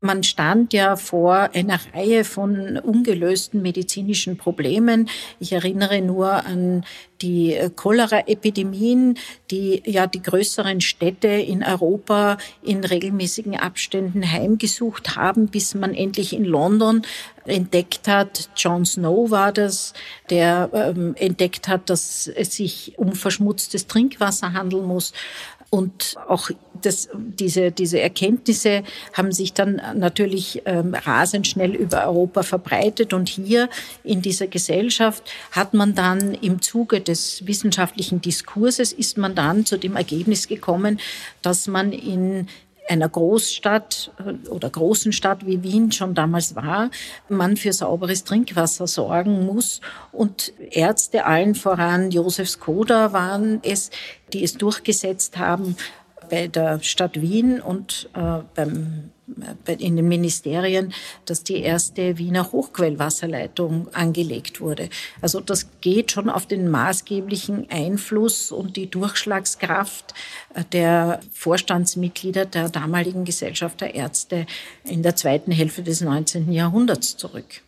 Man 0.00 0.22
stand 0.22 0.72
ja 0.72 0.94
vor 0.94 1.50
einer 1.54 1.80
Reihe 1.92 2.22
von 2.22 2.78
ungelösten 2.78 3.62
medizinischen 3.62 4.36
Problemen. 4.36 5.08
Ich 5.40 5.52
erinnere 5.52 6.00
nur 6.00 6.46
an 6.46 6.84
die 7.20 7.58
Cholera-Epidemien, 7.74 9.18
die 9.50 9.82
ja 9.84 10.06
die 10.06 10.22
größeren 10.22 10.80
Städte 10.80 11.26
in 11.26 11.64
Europa 11.64 12.38
in 12.62 12.84
regelmäßigen 12.84 13.56
Abständen 13.56 14.30
heimgesucht 14.30 15.16
haben, 15.16 15.48
bis 15.48 15.74
man 15.74 15.94
endlich 15.94 16.32
in 16.32 16.44
London 16.44 17.02
entdeckt 17.48 18.06
hat, 18.06 18.50
John 18.56 18.84
Snow 18.84 19.30
war 19.30 19.52
das, 19.52 19.94
der 20.30 20.70
ähm, 20.72 21.14
entdeckt 21.16 21.66
hat, 21.66 21.90
dass 21.90 22.28
es 22.28 22.54
sich 22.54 22.94
um 22.96 23.12
verschmutztes 23.14 23.86
Trinkwasser 23.86 24.52
handeln 24.52 24.84
muss. 24.84 25.12
Und 25.70 26.14
auch 26.26 26.50
das, 26.80 27.08
diese, 27.14 27.72
diese 27.72 28.00
Erkenntnisse 28.00 28.84
haben 29.12 29.32
sich 29.32 29.52
dann 29.52 29.82
natürlich 29.96 30.62
ähm, 30.64 30.94
rasend 30.94 31.46
schnell 31.46 31.74
über 31.74 32.06
Europa 32.06 32.42
verbreitet. 32.42 33.12
Und 33.12 33.28
hier 33.28 33.68
in 34.02 34.22
dieser 34.22 34.46
Gesellschaft 34.46 35.22
hat 35.50 35.74
man 35.74 35.94
dann 35.94 36.34
im 36.34 36.62
Zuge 36.62 37.00
des 37.00 37.46
wissenschaftlichen 37.46 38.20
Diskurses 38.22 38.92
ist 38.92 39.18
man 39.18 39.34
dann 39.34 39.66
zu 39.66 39.76
dem 39.76 39.96
Ergebnis 39.96 40.48
gekommen, 40.48 41.00
dass 41.42 41.66
man 41.66 41.92
in 41.92 42.48
einer 42.88 43.08
Großstadt 43.08 44.12
äh, 44.18 44.48
oder 44.48 44.70
großen 44.70 45.12
Stadt 45.12 45.46
wie 45.46 45.62
Wien 45.62 45.92
schon 45.92 46.14
damals 46.14 46.56
war, 46.56 46.90
man 47.28 47.56
für 47.56 47.72
sauberes 47.72 48.24
Trinkwasser 48.24 48.86
sorgen 48.86 49.46
muss. 49.46 49.80
Und 50.12 50.52
Ärzte 50.70 51.24
allen 51.24 51.54
voran, 51.54 52.10
Josef 52.10 52.48
Skoda 52.48 53.12
waren 53.12 53.60
es, 53.62 53.90
die 54.32 54.42
es 54.44 54.54
durchgesetzt 54.54 55.38
haben, 55.38 55.76
bei 56.28 56.48
der 56.48 56.80
Stadt 56.82 57.20
Wien 57.20 57.60
und 57.60 58.08
äh, 58.14 58.40
beim, 58.54 59.10
bei, 59.64 59.74
in 59.74 59.96
den 59.96 60.08
Ministerien, 60.08 60.92
dass 61.24 61.44
die 61.44 61.60
erste 61.60 62.18
Wiener 62.18 62.50
Hochquellwasserleitung 62.52 63.88
angelegt 63.94 64.60
wurde. 64.60 64.88
Also 65.20 65.40
das 65.40 65.68
geht 65.80 66.12
schon 66.12 66.30
auf 66.30 66.46
den 66.46 66.70
maßgeblichen 66.70 67.70
Einfluss 67.70 68.52
und 68.52 68.76
die 68.76 68.90
Durchschlagskraft 68.90 70.14
äh, 70.54 70.64
der 70.72 71.20
Vorstandsmitglieder 71.32 72.46
der 72.46 72.68
damaligen 72.68 73.24
Gesellschaft 73.24 73.80
der 73.80 73.94
Ärzte 73.94 74.46
in 74.84 75.02
der 75.02 75.16
zweiten 75.16 75.52
Hälfte 75.52 75.82
des 75.82 76.00
19. 76.00 76.52
Jahrhunderts 76.52 77.16
zurück. 77.16 77.62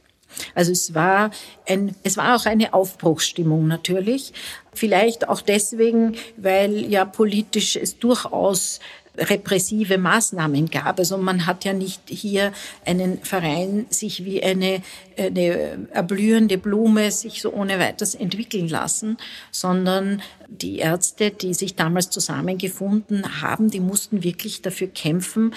Also 0.54 0.72
es 0.72 0.94
war 0.94 1.30
ein, 1.68 1.94
es 2.02 2.16
war 2.16 2.36
auch 2.36 2.46
eine 2.46 2.74
Aufbruchsstimmung 2.74 3.66
natürlich. 3.66 4.32
Vielleicht 4.72 5.28
auch 5.28 5.40
deswegen, 5.40 6.16
weil 6.36 6.90
ja 6.90 7.04
politisch 7.04 7.76
es 7.76 7.98
durchaus 7.98 8.80
repressive 9.20 9.98
Maßnahmen 9.98 10.70
gab. 10.70 10.98
Also 10.98 11.18
man 11.18 11.46
hat 11.46 11.64
ja 11.64 11.72
nicht 11.72 12.02
hier 12.08 12.52
einen 12.84 13.18
Verein 13.22 13.86
sich 13.90 14.24
wie 14.24 14.42
eine, 14.42 14.82
eine 15.18 15.88
erblühende 15.92 16.58
Blume 16.58 17.10
sich 17.10 17.42
so 17.42 17.52
ohne 17.52 17.78
weiteres 17.78 18.14
entwickeln 18.14 18.68
lassen, 18.68 19.16
sondern 19.50 20.22
die 20.48 20.78
Ärzte, 20.78 21.30
die 21.30 21.54
sich 21.54 21.74
damals 21.74 22.10
zusammengefunden 22.10 23.42
haben, 23.42 23.70
die 23.70 23.80
mussten 23.80 24.22
wirklich 24.22 24.62
dafür 24.62 24.88
kämpfen, 24.88 25.54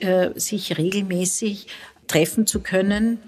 äh, 0.00 0.30
sich 0.38 0.78
regelmäßig 0.78 1.66
treffen 2.06 2.46
zu 2.46 2.60
können, 2.60 3.18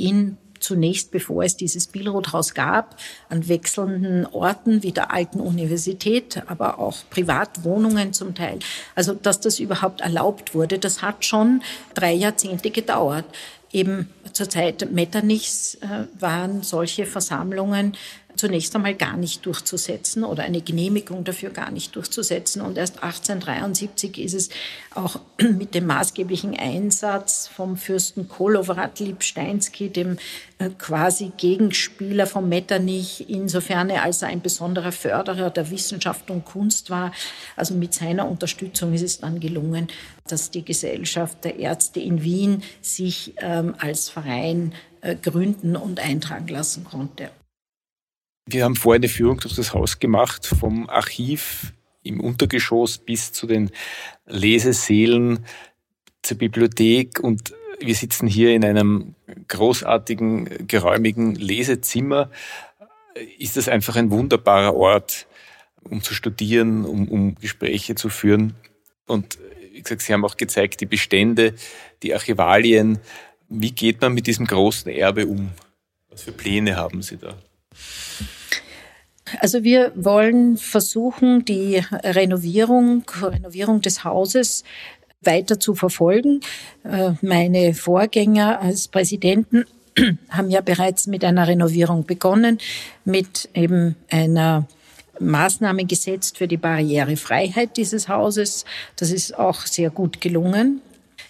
in 0.00 0.36
zunächst, 0.60 1.10
bevor 1.10 1.42
es 1.42 1.56
dieses 1.56 1.86
Billroth-Haus 1.86 2.54
gab, 2.54 2.96
an 3.28 3.48
wechselnden 3.48 4.26
Orten 4.26 4.82
wie 4.82 4.92
der 4.92 5.10
alten 5.10 5.40
Universität, 5.40 6.42
aber 6.46 6.78
auch 6.78 6.98
Privatwohnungen 7.10 8.12
zum 8.12 8.34
Teil. 8.34 8.58
Also, 8.94 9.14
dass 9.14 9.40
das 9.40 9.58
überhaupt 9.58 10.02
erlaubt 10.02 10.54
wurde, 10.54 10.78
das 10.78 11.02
hat 11.02 11.24
schon 11.24 11.62
drei 11.94 12.12
Jahrzehnte 12.12 12.70
gedauert. 12.70 13.24
Eben 13.72 14.10
zur 14.32 14.48
Zeit 14.50 14.90
Metternichs 14.90 15.76
äh, 15.76 16.06
waren 16.18 16.62
solche 16.62 17.06
Versammlungen 17.06 17.96
zunächst 18.40 18.74
einmal 18.74 18.94
gar 18.94 19.18
nicht 19.18 19.44
durchzusetzen 19.44 20.24
oder 20.24 20.44
eine 20.44 20.62
Genehmigung 20.62 21.24
dafür 21.24 21.50
gar 21.50 21.70
nicht 21.70 21.94
durchzusetzen. 21.94 22.62
Und 22.62 22.78
erst 22.78 23.02
1873 23.02 24.18
ist 24.18 24.32
es 24.32 24.48
auch 24.94 25.20
mit 25.38 25.74
dem 25.74 25.86
maßgeblichen 25.86 26.58
Einsatz 26.58 27.48
vom 27.48 27.76
Fürsten 27.76 28.28
Kolowrat 28.28 28.98
Lipsteinski, 28.98 29.90
dem 29.90 30.16
äh, 30.58 30.70
quasi 30.70 31.32
Gegenspieler 31.36 32.26
von 32.26 32.48
Metternich, 32.48 33.28
insofern 33.28 33.90
als 33.90 34.22
er 34.22 34.28
ein 34.28 34.40
besonderer 34.40 34.92
Förderer 34.92 35.50
der 35.50 35.70
Wissenschaft 35.70 36.30
und 36.30 36.46
Kunst 36.46 36.88
war. 36.88 37.12
Also 37.56 37.74
mit 37.74 37.92
seiner 37.92 38.26
Unterstützung 38.26 38.94
ist 38.94 39.02
es 39.02 39.20
dann 39.20 39.38
gelungen, 39.38 39.88
dass 40.26 40.50
die 40.50 40.64
Gesellschaft 40.64 41.44
der 41.44 41.58
Ärzte 41.58 42.00
in 42.00 42.22
Wien 42.22 42.62
sich 42.80 43.34
ähm, 43.36 43.74
als 43.78 44.08
Verein 44.08 44.72
äh, 45.02 45.14
gründen 45.14 45.76
und 45.76 46.00
eintragen 46.00 46.48
lassen 46.48 46.84
konnte. 46.84 47.28
Wir 48.46 48.64
haben 48.64 48.76
vorher 48.76 48.98
eine 48.98 49.08
Führung 49.08 49.38
durch 49.38 49.54
das 49.54 49.74
Haus 49.74 49.98
gemacht, 49.98 50.46
vom 50.46 50.88
Archiv 50.88 51.72
im 52.02 52.20
Untergeschoss 52.20 52.98
bis 52.98 53.32
zu 53.32 53.46
den 53.46 53.70
Lesesälen, 54.26 55.44
zur 56.22 56.38
Bibliothek 56.38 57.20
und 57.20 57.54
wir 57.80 57.94
sitzen 57.94 58.26
hier 58.26 58.54
in 58.54 58.64
einem 58.64 59.14
großartigen, 59.48 60.66
geräumigen 60.66 61.34
Lesezimmer. 61.34 62.30
Ist 63.38 63.56
das 63.56 63.68
einfach 63.68 63.96
ein 63.96 64.10
wunderbarer 64.10 64.74
Ort, 64.74 65.26
um 65.82 66.02
zu 66.02 66.14
studieren, 66.14 66.84
um, 66.84 67.08
um 67.08 67.34
Gespräche 67.36 67.94
zu 67.94 68.10
führen? 68.10 68.54
Und 69.06 69.38
wie 69.72 69.82
gesagt, 69.82 70.02
Sie 70.02 70.12
haben 70.12 70.24
auch 70.24 70.36
gezeigt, 70.36 70.80
die 70.80 70.86
Bestände, 70.86 71.54
die 72.02 72.12
Archivalien. 72.12 72.98
Wie 73.48 73.72
geht 73.72 74.00
man 74.00 74.12
mit 74.12 74.26
diesem 74.26 74.46
großen 74.46 74.92
Erbe 74.92 75.26
um? 75.26 75.50
Was 76.10 76.22
für 76.22 76.32
Pläne 76.32 76.76
haben 76.76 77.02
Sie 77.02 77.16
da? 77.16 77.36
Also 79.38 79.62
wir 79.62 79.92
wollen 79.94 80.56
versuchen, 80.56 81.44
die 81.44 81.82
Renovierung, 81.92 83.04
Renovierung 83.22 83.80
des 83.80 84.04
Hauses 84.04 84.64
weiter 85.22 85.60
zu 85.60 85.74
verfolgen. 85.74 86.40
Äh, 86.82 87.12
meine 87.20 87.74
Vorgänger 87.74 88.60
als 88.60 88.88
Präsidenten 88.88 89.66
haben 90.30 90.50
ja 90.50 90.60
bereits 90.62 91.06
mit 91.06 91.24
einer 91.24 91.46
Renovierung 91.46 92.06
begonnen, 92.06 92.58
mit 93.04 93.48
eben 93.54 93.96
einer 94.10 94.66
Maßnahme 95.20 95.84
gesetzt 95.84 96.38
für 96.38 96.48
die 96.48 96.56
Barrierefreiheit 96.56 97.76
dieses 97.76 98.08
Hauses. 98.08 98.64
Das 98.96 99.10
ist 99.10 99.38
auch 99.38 99.66
sehr 99.66 99.90
gut 99.90 100.20
gelungen. 100.20 100.80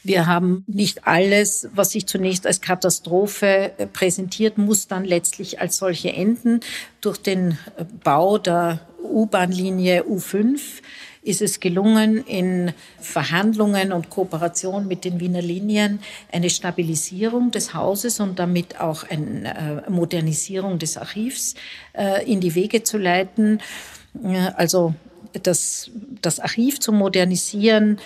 Wir 0.02 0.26
haben 0.26 0.64
nicht 0.66 1.06
alles, 1.06 1.68
was 1.74 1.90
sich 1.90 2.06
zunächst 2.06 2.46
als 2.46 2.60
Katastrophe 2.60 3.72
äh, 3.76 3.86
präsentiert, 3.86 4.56
muss 4.56 4.88
dann 4.88 5.04
letztlich 5.04 5.60
als 5.60 5.76
solche 5.76 6.12
enden. 6.12 6.60
Durch 7.00 7.18
den 7.18 7.58
äh, 7.76 7.84
Bau 8.02 8.38
der 8.38 8.80
U-Bahn-Linie 9.02 10.04
U5 10.04 10.58
ist 11.22 11.42
es 11.42 11.60
gelungen, 11.60 12.24
in 12.24 12.72
Verhandlungen 12.98 13.92
und 13.92 14.08
Kooperation 14.08 14.88
mit 14.88 15.04
den 15.04 15.20
Wiener 15.20 15.42
Linien 15.42 16.00
eine 16.32 16.48
Stabilisierung 16.48 17.50
des 17.50 17.74
Hauses 17.74 18.20
und 18.20 18.38
damit 18.38 18.80
auch 18.80 19.04
eine 19.04 19.84
äh, 19.86 19.90
Modernisierung 19.90 20.78
des 20.78 20.96
Archivs 20.96 21.54
in 22.24 22.40
die 22.40 22.54
Wege 22.54 22.84
zu 22.84 22.96
leiten. 22.96 23.60
Also 24.56 24.94
das, 25.42 25.90
das 26.22 26.40
Archiv 26.40 26.80
zu 26.80 26.92
modernisieren, 26.92 27.98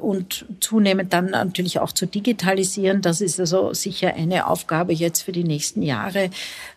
und 0.00 0.46
zunehmend 0.60 1.12
dann 1.12 1.26
natürlich 1.26 1.80
auch 1.80 1.92
zu 1.92 2.06
digitalisieren. 2.06 3.02
Das 3.02 3.20
ist 3.20 3.38
also 3.38 3.74
sicher 3.74 4.14
eine 4.14 4.46
Aufgabe 4.46 4.94
jetzt 4.94 5.22
für 5.22 5.32
die 5.32 5.44
nächsten 5.44 5.82
Jahre, 5.82 6.30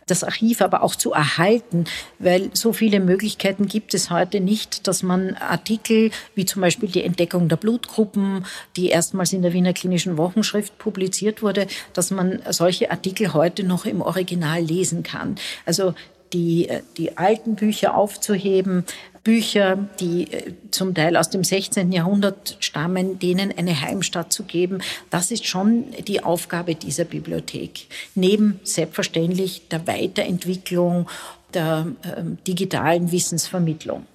das 0.06 0.24
Archiv 0.24 0.62
aber 0.62 0.84
auch 0.84 0.96
zu 0.96 1.14
erhalten, 1.14 1.86
weil 2.20 2.50
so 2.54 2.74
viele 2.74 3.00
Möglichkeiten 3.00 3.68
gibt 3.68 3.94
es 3.94 4.10
heute 4.10 4.42
nicht, 4.42 4.88
dass 4.88 5.02
man 5.02 5.36
Artikel 5.36 6.12
wie 6.36 6.46
zum 6.46 6.62
Beispiel 6.62 6.90
die 6.90 7.04
Entdeckung 7.04 7.48
der 7.48 7.56
Blutgruppen, 7.56 8.46
die 8.76 8.90
erstmals 8.90 9.32
in 9.32 9.44
der 9.44 9.54
Wiener 9.54 9.72
Klinischen 9.72 10.18
Wochenschrift 10.18 10.78
publiziert 10.78 11.42
wurde, 11.42 11.68
dass 11.94 12.12
man 12.12 12.42
solche 12.50 12.92
Artikel 12.92 13.34
heute 13.34 13.64
noch 13.64 13.86
im 13.86 14.02
Original 14.02 14.62
lesen 14.62 15.04
kann. 15.04 15.36
Also 15.66 15.94
die, 16.34 16.68
die 16.98 17.18
alten 17.18 17.56
Bücher 17.56 17.96
aufzuheben, 17.96 18.86
Bücher, 19.24 19.78
die 20.00 20.32
äh, 20.32 20.54
zum 20.72 20.94
Teil 20.94 21.16
aus 21.16 21.30
dem 21.30 21.44
16. 21.44 21.92
Jahrhundert 21.92 22.58
stammen, 22.60 23.20
denen 23.20 23.58
eine 23.58 23.80
Heimstatt 23.80 24.34
zu 24.34 24.44
geben. 24.44 24.82
Das 25.10 25.32
ist 25.32 25.46
schon 25.46 25.86
die 26.08 26.22
Aufgabe 26.22 26.76
dieser 26.76 27.06
Bibliothek. 27.06 27.88
Neben 28.16 28.60
selbstverständlich 28.64 29.70
der 29.70 29.88
Weiterentwicklung 29.88 31.08
der 31.54 31.88
äh, 32.04 32.24
digitalen 32.46 33.12
Wissensvermittlung. 33.12 34.06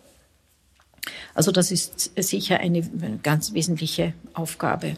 Also 1.34 1.52
das 1.52 1.70
ist 1.70 2.10
sicher 2.16 2.60
eine 2.60 2.82
ganz 3.22 3.54
wesentliche 3.54 4.12
Aufgabe. 4.34 4.96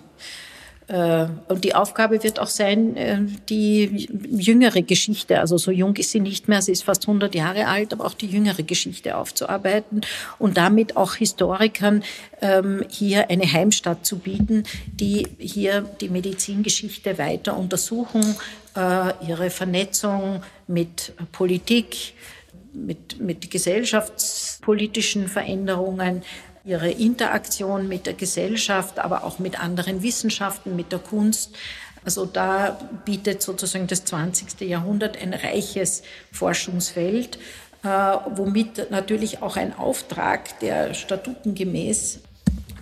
Äh, 0.90 1.28
und 1.46 1.62
die 1.62 1.76
Aufgabe 1.76 2.20
wird 2.24 2.40
auch 2.40 2.48
sein, 2.48 2.96
äh, 2.96 3.20
die 3.48 4.08
jüngere 4.28 4.82
Geschichte, 4.82 5.38
also 5.38 5.56
so 5.56 5.70
jung 5.70 5.94
ist 5.94 6.10
sie 6.10 6.18
nicht 6.18 6.48
mehr, 6.48 6.62
sie 6.62 6.72
ist 6.72 6.82
fast 6.82 7.06
100 7.06 7.32
Jahre 7.32 7.68
alt, 7.68 7.92
aber 7.92 8.06
auch 8.06 8.14
die 8.14 8.26
jüngere 8.26 8.64
Geschichte 8.64 9.16
aufzuarbeiten 9.16 10.00
und 10.40 10.56
damit 10.56 10.96
auch 10.96 11.14
Historikern 11.14 12.02
ähm, 12.42 12.84
hier 12.88 13.30
eine 13.30 13.50
Heimstatt 13.50 14.04
zu 14.04 14.18
bieten, 14.18 14.64
die 14.86 15.28
hier 15.38 15.82
die 16.00 16.08
Medizingeschichte 16.08 17.18
weiter 17.18 17.56
untersuchen, 17.56 18.34
äh, 18.74 19.12
ihre 19.28 19.50
Vernetzung 19.50 20.42
mit 20.66 21.12
Politik, 21.30 22.14
mit, 22.72 23.20
mit 23.20 23.48
gesellschaftspolitischen 23.48 25.28
Veränderungen, 25.28 26.22
ihre 26.64 26.90
Interaktion 26.90 27.88
mit 27.88 28.06
der 28.06 28.14
Gesellschaft, 28.14 28.98
aber 28.98 29.24
auch 29.24 29.38
mit 29.38 29.60
anderen 29.62 30.02
Wissenschaften, 30.02 30.76
mit 30.76 30.92
der 30.92 30.98
Kunst. 30.98 31.56
Also 32.04 32.26
da 32.26 32.78
bietet 33.04 33.42
sozusagen 33.42 33.86
das 33.86 34.04
20. 34.04 34.60
Jahrhundert 34.62 35.20
ein 35.20 35.34
reiches 35.34 36.02
Forschungsfeld, 36.32 37.38
äh, 37.82 37.88
womit 37.88 38.90
natürlich 38.90 39.42
auch 39.42 39.56
ein 39.56 39.76
Auftrag, 39.76 40.58
der 40.60 40.94
statutengemäß 40.94 42.20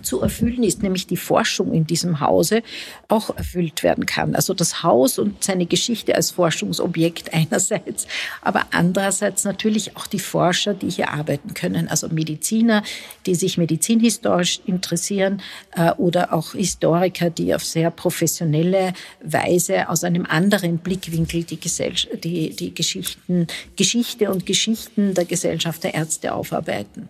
zu 0.01 0.21
erfüllen 0.21 0.63
ist, 0.63 0.83
nämlich 0.83 1.07
die 1.07 1.17
Forschung 1.17 1.73
in 1.73 1.85
diesem 1.85 2.19
Hause 2.19 2.61
auch 3.07 3.35
erfüllt 3.35 3.83
werden 3.83 4.05
kann. 4.05 4.35
Also 4.35 4.53
das 4.53 4.83
Haus 4.83 5.19
und 5.19 5.43
seine 5.43 5.65
Geschichte 5.65 6.15
als 6.15 6.31
Forschungsobjekt 6.31 7.33
einerseits, 7.33 8.07
aber 8.41 8.67
andererseits 8.71 9.43
natürlich 9.43 9.95
auch 9.97 10.07
die 10.07 10.19
Forscher, 10.19 10.73
die 10.73 10.89
hier 10.89 11.09
arbeiten 11.11 11.53
können, 11.53 11.87
also 11.87 12.09
Mediziner, 12.09 12.83
die 13.25 13.35
sich 13.35 13.57
medizinhistorisch 13.57 14.61
interessieren 14.65 15.41
äh, 15.75 15.91
oder 15.93 16.33
auch 16.33 16.53
Historiker, 16.53 17.29
die 17.29 17.53
auf 17.53 17.63
sehr 17.63 17.91
professionelle 17.91 18.93
Weise 19.23 19.89
aus 19.89 20.03
einem 20.03 20.25
anderen 20.25 20.77
Blickwinkel 20.77 21.43
die, 21.43 21.59
Gesellschaft, 21.59 22.23
die, 22.23 22.55
die 22.55 22.73
Geschichten, 22.73 23.47
Geschichte 23.75 24.29
und 24.31 24.45
Geschichten 24.45 25.13
der 25.13 25.25
Gesellschaft 25.25 25.83
der 25.83 25.93
Ärzte 25.93 26.33
aufarbeiten. 26.33 27.09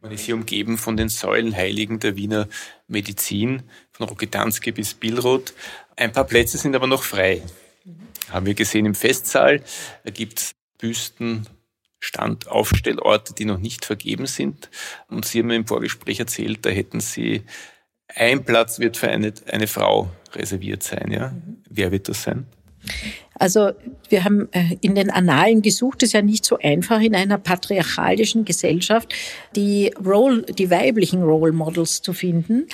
Man 0.00 0.12
ist 0.12 0.24
hier 0.24 0.34
umgeben 0.34 0.78
von 0.78 0.96
den 0.96 1.08
Säulenheiligen 1.08 1.98
der 1.98 2.16
Wiener 2.16 2.48
Medizin, 2.86 3.64
von 3.90 4.08
Roketanski 4.08 4.70
bis 4.70 4.94
Billroth. 4.94 5.54
Ein 5.96 6.12
paar 6.12 6.24
Plätze 6.24 6.56
sind 6.56 6.76
aber 6.76 6.86
noch 6.86 7.02
frei. 7.02 7.42
Haben 8.30 8.46
wir 8.46 8.54
gesehen 8.54 8.86
im 8.86 8.94
Festsaal. 8.94 9.62
Da 10.04 10.10
gibt 10.10 10.38
es 10.38 10.54
Büsten, 10.78 11.46
Standaufstellorte, 11.98 13.34
die 13.34 13.44
noch 13.44 13.58
nicht 13.58 13.84
vergeben 13.84 14.26
sind. 14.26 14.70
Und 15.08 15.24
Sie 15.24 15.40
haben 15.40 15.48
mir 15.48 15.56
im 15.56 15.66
Vorgespräch 15.66 16.20
erzählt, 16.20 16.64
da 16.64 16.70
hätten 16.70 17.00
Sie 17.00 17.42
ein 18.14 18.44
Platz 18.44 18.78
wird 18.78 18.96
für 18.96 19.08
eine, 19.08 19.32
eine 19.50 19.66
Frau 19.66 20.10
reserviert 20.32 20.82
sein. 20.82 21.10
Ja? 21.10 21.30
Mhm. 21.30 21.62
Wer 21.68 21.90
wird 21.90 22.08
das 22.08 22.22
sein? 22.22 22.46
Also 23.34 23.70
wir 24.08 24.24
haben 24.24 24.48
äh, 24.52 24.76
in 24.80 24.94
den 24.94 25.10
Annalen 25.10 25.62
gesucht, 25.62 26.02
es 26.02 26.08
ist 26.08 26.12
ja 26.14 26.22
nicht 26.22 26.44
so 26.44 26.58
einfach 26.58 27.00
in 27.00 27.14
einer 27.14 27.38
patriarchalischen 27.38 28.44
Gesellschaft, 28.44 29.14
die 29.54 29.92
Role, 30.04 30.42
die 30.42 30.70
weiblichen 30.70 31.22
Role 31.22 31.52
Models 31.52 32.02
zu 32.02 32.12
finden. 32.12 32.66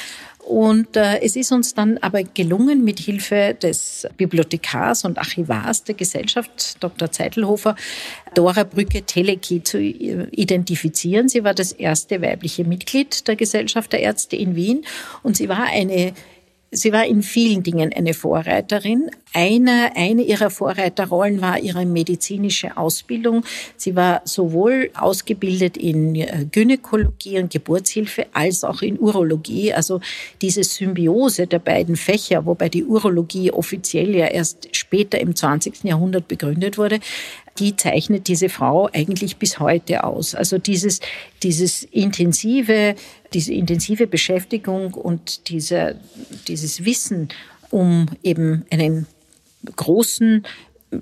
Und 0.44 0.96
äh, 0.96 1.20
es 1.22 1.36
ist 1.36 1.52
uns 1.52 1.72
dann 1.74 1.96
aber 1.98 2.22
gelungen, 2.22 2.84
mit 2.84 2.98
Hilfe 2.98 3.56
des 3.60 4.06
Bibliothekars 4.18 5.06
und 5.06 5.16
Archivars 5.16 5.84
der 5.84 5.94
Gesellschaft, 5.94 6.76
Dr. 6.80 7.10
Zeitelhofer, 7.10 7.76
Dora 8.34 8.64
Brücke 8.64 9.02
Teleki 9.02 9.62
zu 9.62 9.78
äh, 9.78 10.26
identifizieren. 10.32 11.30
Sie 11.30 11.44
war 11.44 11.54
das 11.54 11.72
erste 11.72 12.20
weibliche 12.20 12.64
Mitglied 12.64 13.26
der 13.26 13.36
Gesellschaft 13.36 13.92
der 13.94 14.00
Ärzte 14.00 14.36
in 14.36 14.54
Wien 14.54 14.84
und 15.22 15.34
sie 15.34 15.48
war 15.48 15.64
eine 15.64 16.12
Sie 16.74 16.92
war 16.92 17.06
in 17.06 17.22
vielen 17.22 17.62
Dingen 17.62 17.92
eine 17.92 18.14
Vorreiterin. 18.14 19.08
Eine, 19.32 19.92
eine 19.94 20.22
ihrer 20.22 20.50
Vorreiterrollen 20.50 21.40
war 21.40 21.58
ihre 21.60 21.86
medizinische 21.86 22.76
Ausbildung. 22.76 23.44
Sie 23.76 23.94
war 23.94 24.22
sowohl 24.24 24.90
ausgebildet 24.94 25.76
in 25.76 26.16
äh, 26.16 26.46
Gynäkologie 26.50 27.38
und 27.38 27.52
Geburtshilfe 27.52 28.26
als 28.32 28.64
auch 28.64 28.82
in 28.82 28.98
Urologie. 28.98 29.72
Also 29.72 30.00
diese 30.42 30.64
Symbiose 30.64 31.46
der 31.46 31.60
beiden 31.60 31.94
Fächer, 31.94 32.44
wobei 32.44 32.68
die 32.68 32.84
Urologie 32.84 33.52
offiziell 33.52 34.14
ja 34.14 34.26
erst 34.26 34.74
später 34.76 35.20
im 35.20 35.36
20. 35.36 35.84
Jahrhundert 35.84 36.26
begründet 36.26 36.76
wurde, 36.76 36.98
die 37.58 37.76
zeichnet 37.76 38.28
diese 38.28 38.48
Frau 38.48 38.88
eigentlich 38.92 39.36
bis 39.36 39.60
heute 39.60 40.04
aus. 40.04 40.34
Also 40.34 40.58
dieses, 40.58 41.00
dieses 41.42 41.84
intensive, 41.84 42.94
diese 43.32 43.52
intensive 43.52 44.06
Beschäftigung 44.06 44.94
und 44.94 45.48
diese, 45.48 46.00
dieses 46.48 46.84
Wissen 46.84 47.28
um 47.70 48.06
eben 48.22 48.64
einen 48.70 49.06
großen 49.76 50.44
äh, 50.90 50.98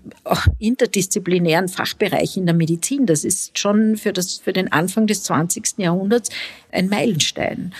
interdisziplinären 0.59 1.69
Fachbereich 1.69 2.37
in 2.37 2.47
der 2.47 2.55
Medizin. 2.55 3.07
Das 3.07 3.25
ist 3.25 3.59
schon 3.59 3.97
für, 3.97 4.13
das, 4.13 4.39
für 4.39 4.53
den 4.53 4.73
Anfang 4.73 5.07
des 5.07 5.25
20. 5.25 5.79
Jahrhunderts 5.79 6.31
ein 6.71 6.89
Meilenstein. 6.89 7.75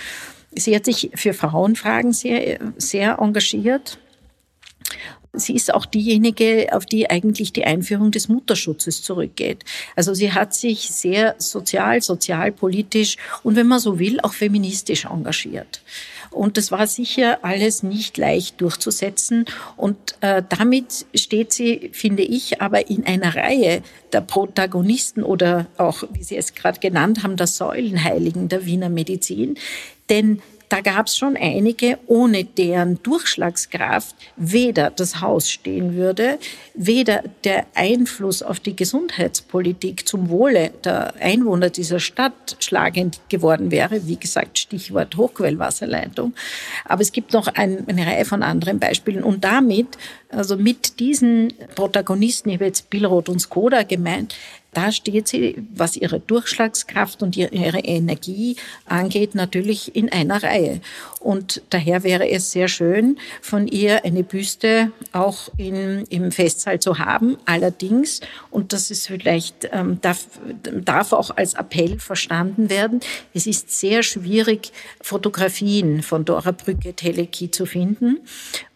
Sie 0.55 0.75
hat 0.75 0.85
sich 0.85 1.09
für 1.15 1.33
Frauenfragen 1.33 2.13
sehr, 2.13 2.59
sehr 2.77 3.17
engagiert. 3.19 3.97
Sie 5.35 5.55
ist 5.55 5.73
auch 5.73 5.87
diejenige, 5.87 6.67
auf 6.73 6.85
die 6.85 7.09
eigentlich 7.09 7.53
die 7.53 7.65
Einführung 7.65 8.11
des 8.11 8.29
Mutterschutzes 8.29 9.01
zurückgeht. 9.01 9.65
Also 9.95 10.13
sie 10.13 10.31
hat 10.31 10.53
sich 10.53 10.89
sehr 10.89 11.33
sozial, 11.39 12.03
sozialpolitisch 12.03 13.17
und 13.41 13.55
wenn 13.55 13.65
man 13.65 13.79
so 13.79 13.97
will, 13.97 14.19
auch 14.21 14.33
feministisch 14.33 15.05
engagiert. 15.05 15.81
Und 16.29 16.57
das 16.57 16.71
war 16.71 16.85
sicher 16.85 17.39
alles 17.41 17.81
nicht 17.81 18.17
leicht 18.17 18.61
durchzusetzen. 18.61 19.45
Und 19.75 19.97
äh, 20.21 20.43
damit 20.47 21.05
steht 21.15 21.51
sie, 21.51 21.89
finde 21.93 22.23
ich, 22.23 22.61
aber 22.61 22.89
in 22.89 23.05
einer 23.05 23.35
Reihe 23.35 23.81
der 24.11 24.21
Protagonisten 24.21 25.23
oder 25.23 25.67
auch, 25.77 26.03
wie 26.11 26.23
Sie 26.23 26.37
es 26.37 26.53
gerade 26.53 26.79
genannt 26.79 27.23
haben, 27.23 27.37
der 27.37 27.47
Säulenheiligen 27.47 28.49
der 28.49 28.65
Wiener 28.65 28.89
Medizin. 28.89 29.57
Denn 30.09 30.41
da 30.73 30.81
gab 30.81 31.05
es 31.05 31.15
schon 31.15 31.37
einige, 31.37 31.99
ohne 32.07 32.45
deren 32.45 32.97
Durchschlagskraft 33.03 34.15
weder 34.37 34.89
das 34.89 35.21
Haus 35.21 35.51
stehen 35.51 35.93
würde, 35.93 36.39
weder 36.73 37.21
der 37.43 37.67
Einfluss 37.75 38.41
auf 38.41 38.59
die 38.59 38.75
Gesundheitspolitik 38.75 40.07
zum 40.07 40.29
Wohle 40.29 40.71
der 40.83 41.13
Einwohner 41.19 41.69
dieser 41.69 41.99
Stadt 41.99 42.57
schlagend 42.57 43.19
geworden 43.29 43.69
wäre. 43.69 44.07
Wie 44.07 44.15
gesagt, 44.15 44.57
Stichwort 44.57 45.15
Hochquellwasserleitung. 45.15 46.33
Aber 46.85 47.03
es 47.03 47.11
gibt 47.11 47.33
noch 47.33 47.49
ein, 47.49 47.87
eine 47.87 48.07
Reihe 48.07 48.25
von 48.25 48.41
anderen 48.41 48.79
Beispielen. 48.79 49.23
Und 49.23 49.43
damit, 49.43 49.89
also 50.29 50.57
mit 50.57 50.99
diesen 50.99 51.53
Protagonisten, 51.75 52.49
ich 52.49 52.55
habe 52.55 52.65
jetzt 52.65 52.89
Billroth 52.89 53.29
und 53.29 53.37
Skoda 53.37 53.83
gemeint, 53.83 54.33
da 54.73 54.91
steht 54.91 55.27
sie, 55.27 55.55
was 55.73 55.95
ihre 55.95 56.19
Durchschlagskraft 56.19 57.21
und 57.21 57.37
ihre 57.37 57.79
Energie 57.79 58.55
angeht, 58.85 59.35
natürlich 59.35 59.95
in 59.95 60.11
einer 60.11 60.43
Reihe. 60.43 60.81
Und 61.19 61.61
daher 61.69 62.03
wäre 62.03 62.29
es 62.29 62.51
sehr 62.51 62.67
schön, 62.67 63.17
von 63.41 63.67
ihr 63.67 64.03
eine 64.03 64.23
Büste 64.23 64.91
auch 65.13 65.49
in, 65.57 66.05
im 66.09 66.31
Festsaal 66.31 66.79
zu 66.79 66.99
haben. 66.99 67.37
Allerdings, 67.45 68.19
und 68.51 68.73
das 68.73 68.91
ist 68.91 69.07
vielleicht, 69.07 69.69
ähm, 69.71 69.99
darf, 70.01 70.27
darf 70.63 71.13
auch 71.13 71.31
als 71.35 71.53
Appell 71.53 71.99
verstanden 71.99 72.69
werden, 72.69 72.99
es 73.33 73.47
ist 73.47 73.71
sehr 73.71 74.03
schwierig, 74.03 74.71
Fotografien 75.01 76.03
von 76.03 76.25
Dora 76.25 76.51
Brücke 76.51 76.93
Teleki 76.93 77.51
zu 77.51 77.65
finden. 77.65 78.19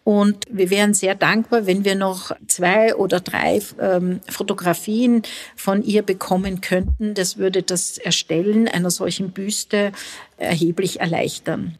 Und 0.08 0.46
wir 0.50 0.70
wären 0.70 0.94
sehr 0.94 1.14
dankbar, 1.14 1.66
wenn 1.66 1.84
wir 1.84 1.94
noch 1.94 2.34
zwei 2.46 2.94
oder 2.94 3.20
drei 3.20 3.60
ähm, 3.78 4.20
Fotografien 4.26 5.20
von 5.54 5.82
ihr 5.82 6.00
bekommen 6.00 6.62
könnten. 6.62 7.12
Das 7.12 7.36
würde 7.36 7.62
das 7.62 7.98
Erstellen 7.98 8.68
einer 8.68 8.90
solchen 8.90 9.32
Büste 9.32 9.92
erheblich 10.38 11.00
erleichtern. 11.00 11.78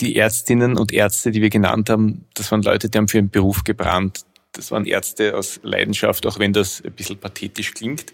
Die 0.00 0.16
Ärztinnen 0.16 0.76
und 0.76 0.92
Ärzte, 0.92 1.30
die 1.30 1.40
wir 1.40 1.48
genannt 1.48 1.88
haben, 1.90 2.26
das 2.34 2.50
waren 2.50 2.62
Leute, 2.62 2.88
die 2.88 2.98
haben 2.98 3.06
für 3.06 3.18
ihren 3.18 3.30
Beruf 3.30 3.62
gebrannt. 3.62 4.24
Das 4.50 4.72
waren 4.72 4.84
Ärzte 4.84 5.36
aus 5.36 5.60
Leidenschaft, 5.62 6.26
auch 6.26 6.40
wenn 6.40 6.52
das 6.52 6.82
ein 6.84 6.90
bisschen 6.90 7.18
pathetisch 7.18 7.72
klingt. 7.72 8.06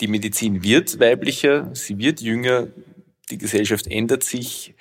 Die 0.00 0.08
Medizin 0.08 0.62
wird 0.62 1.00
weiblicher, 1.00 1.68
sie 1.74 1.98
wird 1.98 2.22
jünger, 2.22 2.68
die 3.28 3.36
Gesellschaft 3.36 3.86
ändert 3.88 4.24
sich. 4.24 4.74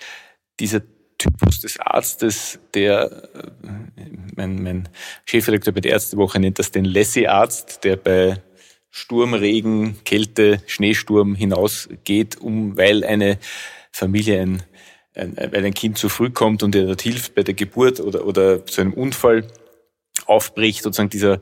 Dieser 0.61 0.83
Typus 1.19 1.59
des 1.59 1.79
Arztes, 1.79 2.59
der, 2.73 3.29
äh, 3.35 4.01
mein, 4.35 4.63
mein 4.63 4.89
Chefredakteur 5.25 5.73
bei 5.73 5.81
der 5.81 5.91
Ärztewoche 5.91 6.39
nennt 6.39 6.57
das 6.57 6.71
den 6.71 6.85
Lassie-Arzt, 6.85 7.83
der 7.83 7.97
bei 7.97 8.41
Sturm, 8.89 9.35
Regen, 9.35 9.97
Kälte, 10.03 10.63
Schneesturm 10.65 11.35
hinausgeht, 11.35 12.41
um, 12.41 12.75
weil 12.77 13.03
eine 13.03 13.37
Familie 13.91 14.41
ein, 14.41 14.63
ein, 15.13 15.35
weil 15.37 15.65
ein 15.65 15.73
Kind 15.73 15.97
zu 15.97 16.09
früh 16.09 16.31
kommt 16.31 16.63
und 16.63 16.73
er 16.73 16.87
dort 16.87 17.01
hilft 17.01 17.35
bei 17.35 17.43
der 17.43 17.53
Geburt 17.53 17.99
oder, 17.99 18.25
oder 18.25 18.65
zu 18.65 18.81
einem 18.81 18.93
Unfall 18.93 19.45
aufbricht, 20.25 20.83
sozusagen 20.83 21.09
dieser, 21.09 21.39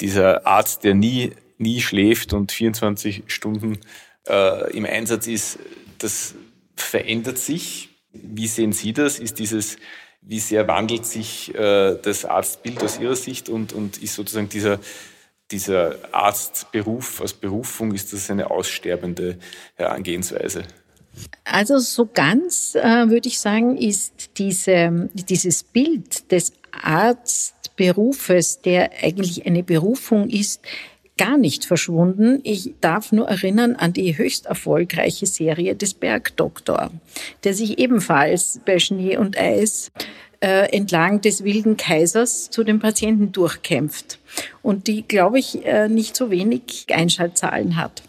dieser 0.00 0.46
Arzt, 0.46 0.84
der 0.84 0.94
nie, 0.94 1.32
nie 1.56 1.80
schläft 1.80 2.32
und 2.32 2.52
24 2.52 3.24
Stunden 3.28 3.78
äh, 4.26 4.76
im 4.76 4.84
Einsatz 4.84 5.26
ist, 5.28 5.58
das 5.98 6.34
verändert 6.76 7.38
sich 7.38 7.93
wie 8.14 8.46
sehen 8.46 8.72
Sie 8.72 8.92
das? 8.92 9.18
Ist 9.18 9.38
dieses, 9.38 9.76
wie 10.22 10.40
sehr 10.40 10.66
wandelt 10.68 11.04
sich 11.04 11.54
äh, 11.54 11.96
das 12.00 12.24
Arztbild 12.24 12.82
aus 12.82 12.98
Ihrer 12.98 13.16
Sicht 13.16 13.48
und, 13.48 13.72
und 13.72 14.02
ist 14.02 14.14
sozusagen 14.14 14.48
dieser, 14.48 14.78
dieser 15.50 15.96
Arztberuf 16.12 17.20
als 17.20 17.34
Berufung, 17.34 17.92
ist 17.92 18.12
das 18.12 18.30
eine 18.30 18.50
aussterbende 18.50 19.38
Herangehensweise? 19.74 20.64
Also 21.44 21.78
so 21.78 22.08
ganz 22.12 22.74
äh, 22.74 23.08
würde 23.08 23.28
ich 23.28 23.38
sagen, 23.38 23.76
ist 23.76 24.30
diese, 24.38 25.10
dieses 25.12 25.62
Bild 25.62 26.32
des 26.32 26.52
Arztberufes, 26.72 28.62
der 28.62 28.90
eigentlich 29.02 29.46
eine 29.46 29.62
Berufung 29.62 30.28
ist, 30.28 30.60
gar 31.16 31.36
nicht 31.38 31.64
verschwunden. 31.64 32.40
Ich 32.42 32.72
darf 32.80 33.12
nur 33.12 33.28
erinnern 33.28 33.76
an 33.76 33.92
die 33.92 34.16
höchst 34.16 34.46
erfolgreiche 34.46 35.26
Serie 35.26 35.74
des 35.74 35.94
Bergdoktor, 35.94 36.90
der 37.44 37.54
sich 37.54 37.78
ebenfalls 37.78 38.60
bei 38.64 38.78
Schnee 38.78 39.16
und 39.16 39.38
Eis 39.38 39.92
äh, 40.40 40.70
entlang 40.76 41.20
des 41.20 41.44
wilden 41.44 41.76
Kaisers 41.76 42.50
zu 42.50 42.64
den 42.64 42.80
Patienten 42.80 43.32
durchkämpft 43.32 44.18
und 44.62 44.88
die, 44.88 45.02
glaube 45.06 45.38
ich, 45.38 45.64
äh, 45.64 45.88
nicht 45.88 46.16
so 46.16 46.30
wenig 46.30 46.86
Einschaltzahlen 46.90 47.76
hat. 47.76 48.02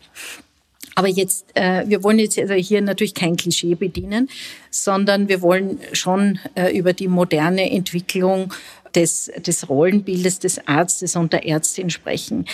Aber 0.96 1.10
jetzt, 1.10 1.46
äh, 1.56 1.84
wir 1.88 2.04
wollen 2.04 2.20
jetzt 2.20 2.40
also 2.40 2.54
hier 2.54 2.82
natürlich 2.82 3.14
kein 3.14 3.36
Klischee 3.36 3.76
bedienen, 3.76 4.30
sondern 4.72 5.28
wir 5.28 5.42
wollen 5.42 5.78
schon 5.92 6.40
äh, 6.56 6.76
über 6.76 6.94
die 6.94 7.10
moderne 7.10 7.70
Entwicklung 7.70 8.54
des, 8.96 9.32
des 9.38 9.68
Rollenbildes 9.68 10.40
des 10.40 10.68
Arztes 10.68 11.16
und 11.16 11.34
der 11.34 11.46
Ärztin 11.46 11.90
sprechen. 11.90 12.46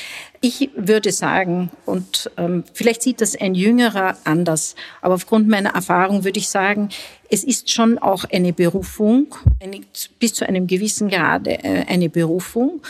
Ich 0.41 0.71
würde 0.75 1.12
sagen, 1.12 1.69
und 1.86 2.32
ähm, 2.38 2.63
vielleicht 2.73 3.04
sieht 3.04 3.21
das 3.21 3.39
ein 3.39 3.54
Jüngerer 3.54 4.17
anders, 4.23 4.75
aber 5.01 5.15
aufgrund 5.15 5.47
meiner 5.47 5.71
Erfahrung 5.71 6.23
würde 6.23 6.39
ich 6.39 6.49
sagen, 6.49 6.89
es 7.30 7.43
ist 7.43 7.69
schon 7.71 7.97
auch 7.99 8.25
eine 8.32 8.54
Berufung, 8.54 9.27
eine, 9.62 9.82
bis 10.19 10.34
zu 10.34 10.47
einem 10.47 10.67
gewissen 10.67 11.10
Grade 11.10 11.63
äh, 11.63 11.86
eine 11.88 12.10
Berufung 12.10 12.82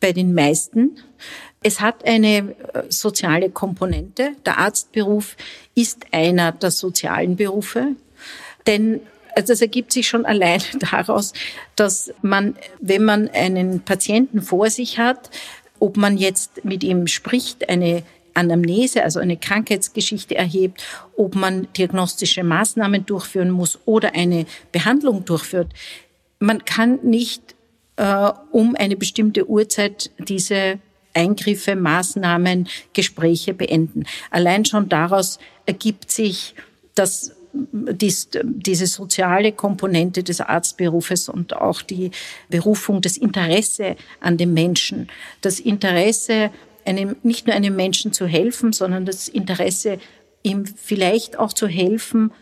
bei 0.00 0.12
den 0.12 0.34
meisten. 0.34 0.98
Es 1.62 1.80
hat 1.80 2.04
eine 2.04 2.54
äh, 2.74 2.82
soziale 2.88 3.50
Komponente. 3.50 4.32
Der 4.44 4.58
Arztberuf 4.58 5.36
ist 5.74 6.06
einer 6.12 6.52
der 6.52 6.70
sozialen 6.70 7.36
Berufe. 7.36 7.96
Denn 8.66 9.00
also 9.34 9.52
es 9.52 9.60
ergibt 9.60 9.92
sich 9.92 10.08
schon 10.08 10.26
allein 10.26 10.62
daraus, 10.78 11.32
dass 11.76 12.12
man, 12.22 12.56
wenn 12.80 13.04
man 13.04 13.28
einen 13.28 13.80
Patienten 13.80 14.42
vor 14.42 14.70
sich 14.70 14.98
hat, 14.98 15.30
ob 15.80 15.96
man 15.96 16.16
jetzt 16.16 16.64
mit 16.64 16.82
ihm 16.82 17.06
spricht, 17.06 17.68
eine 17.68 18.02
Anamnese, 18.34 19.02
also 19.02 19.20
eine 19.20 19.36
Krankheitsgeschichte 19.36 20.36
erhebt, 20.36 20.82
ob 21.16 21.34
man 21.34 21.66
diagnostische 21.76 22.44
Maßnahmen 22.44 23.04
durchführen 23.06 23.50
muss 23.50 23.78
oder 23.84 24.14
eine 24.14 24.46
Behandlung 24.72 25.24
durchführt. 25.24 25.72
Man 26.38 26.64
kann 26.64 27.00
nicht 27.02 27.56
äh, 27.96 28.30
um 28.52 28.76
eine 28.76 28.96
bestimmte 28.96 29.48
Uhrzeit 29.48 30.10
diese 30.18 30.78
Eingriffe, 31.14 31.74
Maßnahmen, 31.74 32.68
Gespräche 32.92 33.54
beenden. 33.54 34.04
Allein 34.30 34.64
schon 34.64 34.88
daraus 34.88 35.38
ergibt 35.66 36.10
sich, 36.12 36.54
dass 36.94 37.34
dies, 37.52 38.28
diese 38.42 38.86
soziale 38.86 39.52
Komponente 39.52 40.22
des 40.22 40.40
Arztberufes 40.40 41.28
und 41.28 41.56
auch 41.56 41.82
die 41.82 42.10
Berufung, 42.48 43.00
das 43.00 43.16
Interesse 43.16 43.96
an 44.20 44.36
dem 44.36 44.54
Menschen, 44.54 45.08
das 45.40 45.60
Interesse, 45.60 46.50
einem, 46.84 47.16
nicht 47.22 47.46
nur 47.46 47.54
einem 47.54 47.76
Menschen 47.76 48.12
zu 48.12 48.26
helfen, 48.26 48.72
sondern 48.72 49.04
das 49.04 49.28
Interesse, 49.28 49.98
ihm 50.42 50.64
vielleicht 50.66 51.38
auch 51.38 51.52
zu 51.52 51.66
helfen, 51.66 52.32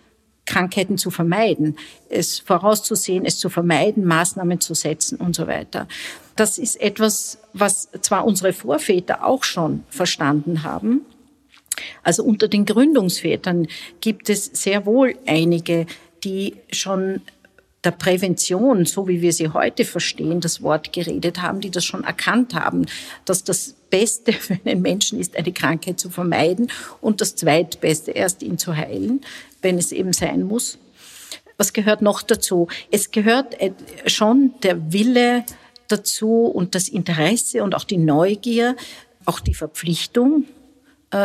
Krankheiten 0.44 0.96
zu 0.96 1.10
vermeiden, 1.10 1.76
es 2.08 2.38
vorauszusehen, 2.38 3.24
es 3.24 3.38
zu 3.38 3.48
vermeiden, 3.50 4.04
Maßnahmen 4.04 4.60
zu 4.60 4.74
setzen 4.74 5.18
und 5.18 5.34
so 5.34 5.48
weiter. 5.48 5.88
Das 6.36 6.58
ist 6.58 6.80
etwas, 6.80 7.38
was 7.52 7.88
zwar 8.00 8.24
unsere 8.24 8.52
Vorväter 8.52 9.24
auch 9.24 9.42
schon 9.42 9.82
verstanden 9.88 10.62
haben, 10.62 11.04
also 12.02 12.24
unter 12.24 12.48
den 12.48 12.64
Gründungsvätern 12.64 13.68
gibt 14.00 14.30
es 14.30 14.46
sehr 14.46 14.86
wohl 14.86 15.14
einige, 15.26 15.86
die 16.24 16.56
schon 16.72 17.20
der 17.86 17.92
Prävention, 17.92 18.84
so 18.84 19.06
wie 19.06 19.22
wir 19.22 19.32
sie 19.32 19.50
heute 19.50 19.84
verstehen, 19.84 20.40
das 20.40 20.60
Wort 20.60 20.92
geredet 20.92 21.40
haben, 21.40 21.60
die 21.60 21.70
das 21.70 21.84
schon 21.84 22.02
erkannt 22.02 22.52
haben, 22.54 22.86
dass 23.24 23.44
das 23.44 23.76
Beste 23.90 24.32
für 24.32 24.58
einen 24.64 24.82
Menschen 24.82 25.20
ist, 25.20 25.36
eine 25.36 25.52
Krankheit 25.52 26.00
zu 26.00 26.10
vermeiden 26.10 26.70
und 27.00 27.20
das 27.20 27.36
Zweitbeste 27.36 28.10
erst 28.10 28.42
ihn 28.42 28.58
zu 28.58 28.76
heilen, 28.76 29.20
wenn 29.62 29.78
es 29.78 29.92
eben 29.92 30.12
sein 30.12 30.42
muss. 30.42 30.78
Was 31.58 31.72
gehört 31.72 32.02
noch 32.02 32.22
dazu? 32.22 32.66
Es 32.90 33.12
gehört 33.12 33.58
äh, 33.60 33.72
schon 34.06 34.54
der 34.62 34.92
Wille 34.92 35.44
dazu 35.88 36.46
und 36.46 36.74
das 36.74 36.88
Interesse 36.88 37.62
und 37.62 37.74
auch 37.74 37.84
die 37.84 37.98
Neugier, 37.98 38.76
auch 39.24 39.40
die 39.40 39.54
Verpflichtung, 39.54 40.44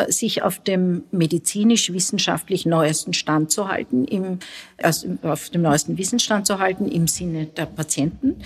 sich 0.10 0.44
auf 0.44 0.60
dem 0.60 1.04
medizinisch-wissenschaftlich 1.12 2.66
neuesten 2.66 3.14
Stand 3.14 3.52
zu 3.52 3.68
halten, 3.68 4.06
im, 4.06 4.40
also 4.78 5.18
auf 5.24 5.50
dem 5.50 5.64
neuesten 5.64 5.98
Wissensstand 5.98 6.46
zu 6.48 6.60
halten 6.60 6.88
im 6.88 7.08
Sinne 7.08 7.48
der 7.48 7.66
Patienten. 7.66 8.42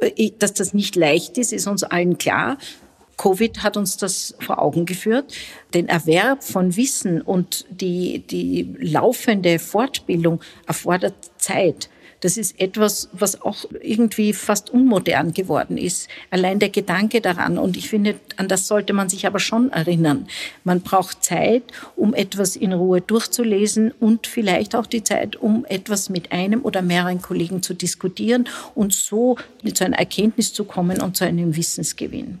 Äh, 0.00 0.30
dass 0.38 0.54
das 0.54 0.74
nicht 0.74 0.96
leicht 0.96 1.38
ist, 1.38 1.52
ist 1.52 1.66
uns 1.66 1.82
allen 1.82 2.18
klar. 2.18 2.58
Covid 3.16 3.62
hat 3.62 3.76
uns 3.76 3.98
das 3.98 4.34
vor 4.40 4.60
Augen 4.62 4.86
geführt. 4.86 5.34
Den 5.74 5.88
Erwerb 5.88 6.42
von 6.42 6.76
Wissen 6.76 7.20
und 7.20 7.66
die, 7.68 8.20
die 8.20 8.74
laufende 8.78 9.58
Fortbildung 9.58 10.40
erfordert 10.66 11.14
Zeit. 11.36 11.90
Das 12.20 12.36
ist 12.36 12.60
etwas, 12.60 13.08
was 13.12 13.40
auch 13.40 13.64
irgendwie 13.80 14.32
fast 14.32 14.70
unmodern 14.70 15.32
geworden 15.32 15.78
ist. 15.78 16.08
Allein 16.30 16.58
der 16.58 16.68
Gedanke 16.68 17.20
daran. 17.20 17.58
Und 17.58 17.76
ich 17.76 17.88
finde, 17.88 18.20
an 18.36 18.48
das 18.48 18.68
sollte 18.68 18.92
man 18.92 19.08
sich 19.08 19.26
aber 19.26 19.38
schon 19.38 19.70
erinnern. 19.72 20.28
Man 20.62 20.82
braucht 20.82 21.24
Zeit, 21.24 21.62
um 21.96 22.14
etwas 22.14 22.56
in 22.56 22.72
Ruhe 22.72 23.00
durchzulesen 23.00 23.92
und 23.98 24.26
vielleicht 24.26 24.74
auch 24.76 24.86
die 24.86 25.02
Zeit, 25.02 25.36
um 25.36 25.64
etwas 25.66 26.10
mit 26.10 26.30
einem 26.30 26.62
oder 26.62 26.82
mehreren 26.82 27.22
Kollegen 27.22 27.62
zu 27.62 27.74
diskutieren 27.74 28.48
und 28.74 28.92
so 28.92 29.36
zu 29.72 29.84
einer 29.84 29.98
Erkenntnis 29.98 30.52
zu 30.52 30.64
kommen 30.64 31.00
und 31.00 31.16
zu 31.16 31.24
einem 31.24 31.56
Wissensgewinn. 31.56 32.38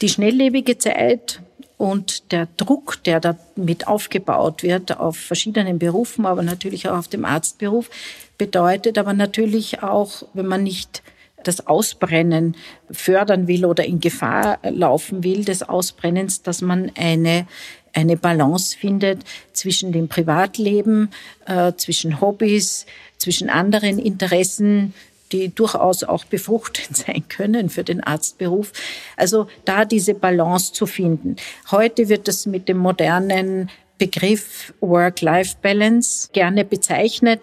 Die 0.00 0.08
schnelllebige 0.08 0.78
Zeit 0.78 1.40
und 1.78 2.32
der 2.32 2.48
Druck, 2.56 3.02
der 3.04 3.20
damit 3.20 3.86
aufgebaut 3.86 4.62
wird 4.62 4.98
auf 4.98 5.16
verschiedenen 5.16 5.78
Berufen, 5.78 6.26
aber 6.26 6.42
natürlich 6.42 6.88
auch 6.88 6.98
auf 6.98 7.08
dem 7.08 7.24
Arztberuf, 7.24 7.88
bedeutet 8.36 8.98
aber 8.98 9.14
natürlich 9.14 9.82
auch, 9.82 10.24
wenn 10.34 10.46
man 10.46 10.64
nicht 10.64 11.02
das 11.44 11.68
Ausbrennen 11.68 12.56
fördern 12.90 13.46
will 13.46 13.64
oder 13.64 13.84
in 13.84 14.00
Gefahr 14.00 14.58
laufen 14.64 15.22
will, 15.22 15.44
des 15.44 15.62
Ausbrennens, 15.62 16.42
dass 16.42 16.60
man 16.60 16.90
eine 16.96 17.46
eine 17.94 18.16
Balance 18.16 18.76
findet 18.76 19.24
zwischen 19.52 19.92
dem 19.92 20.08
Privatleben, 20.08 21.10
äh, 21.46 21.72
zwischen 21.76 22.20
Hobbys, 22.20 22.86
zwischen 23.16 23.50
anderen 23.50 23.98
Interessen, 23.98 24.94
die 25.32 25.54
durchaus 25.54 26.04
auch 26.04 26.24
befruchtend 26.24 26.96
sein 26.96 27.24
können 27.28 27.68
für 27.68 27.84
den 27.84 28.02
Arztberuf. 28.02 28.72
Also 29.16 29.48
da 29.64 29.84
diese 29.84 30.14
Balance 30.14 30.72
zu 30.72 30.86
finden. 30.86 31.36
Heute 31.70 32.08
wird 32.08 32.28
das 32.28 32.46
mit 32.46 32.68
dem 32.68 32.78
modernen 32.78 33.70
Begriff 33.98 34.72
Work-Life-Balance 34.80 36.30
gerne 36.32 36.64
bezeichnet. 36.64 37.40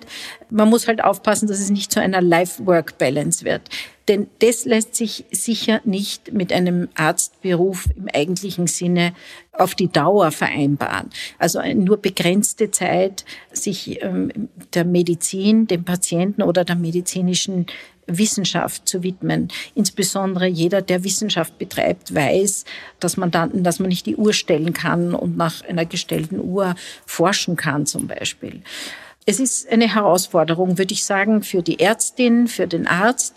Man 0.50 0.70
muss 0.70 0.88
halt 0.88 1.04
aufpassen, 1.04 1.48
dass 1.48 1.60
es 1.60 1.70
nicht 1.70 1.92
zu 1.92 2.00
einer 2.00 2.22
Life-Work-Balance 2.22 3.46
wird. 3.46 3.70
Denn 4.08 4.28
das 4.40 4.66
lässt 4.66 4.96
sich 4.96 5.26
sicher 5.32 5.82
nicht 5.84 6.32
mit 6.32 6.54
einem 6.54 6.90
Arztberuf 6.96 7.88
im 7.96 8.08
eigentlichen 8.14 8.68
Sinne 8.68 9.14
auf 9.52 9.74
die 9.74 9.92
Dauer 9.92 10.32
vereinbaren. 10.32 11.10
Also 11.40 11.62
nur 11.74 11.98
begrenzte 11.98 12.70
Zeit, 12.70 13.26
sich 13.52 14.04
ähm, 14.04 14.50
der 14.74 14.86
Medizin, 14.86 15.66
dem 15.66 15.86
Patienten 15.86 16.44
oder 16.44 16.64
der 16.64 16.76
medizinischen 16.76 17.66
Wissenschaft 18.08 18.88
zu 18.88 19.04
widmen. 19.04 19.50
Insbesondere 19.74 20.48
jeder, 20.48 20.82
der 20.82 21.04
Wissenschaft 21.04 21.58
betreibt, 21.58 22.14
weiß, 22.14 22.66
dass 23.00 23.18
man 23.18 23.32
dann, 23.32 23.64
dass 23.64 23.80
man 23.80 23.90
nicht 23.90 24.06
die 24.06 24.16
Uhr 24.16 24.34
stellen 24.34 24.74
kann 24.74 25.14
und 25.14 25.38
nach 25.38 25.64
einer 25.64 25.86
gestellten 25.86 26.40
Uhr 26.40 26.76
forschen 27.06 27.56
kann, 27.56 27.86
zum 27.86 28.08
Beispiel. 28.08 28.62
Es 29.26 29.40
ist 29.40 29.68
eine 29.70 29.94
Herausforderung, 29.94 30.78
würde 30.78 30.94
ich 30.94 31.04
sagen, 31.04 31.42
für 31.42 31.64
die 31.64 31.80
Ärztin, 31.80 32.48
für 32.48 32.68
den 32.68 32.86
Arzt, 32.86 33.34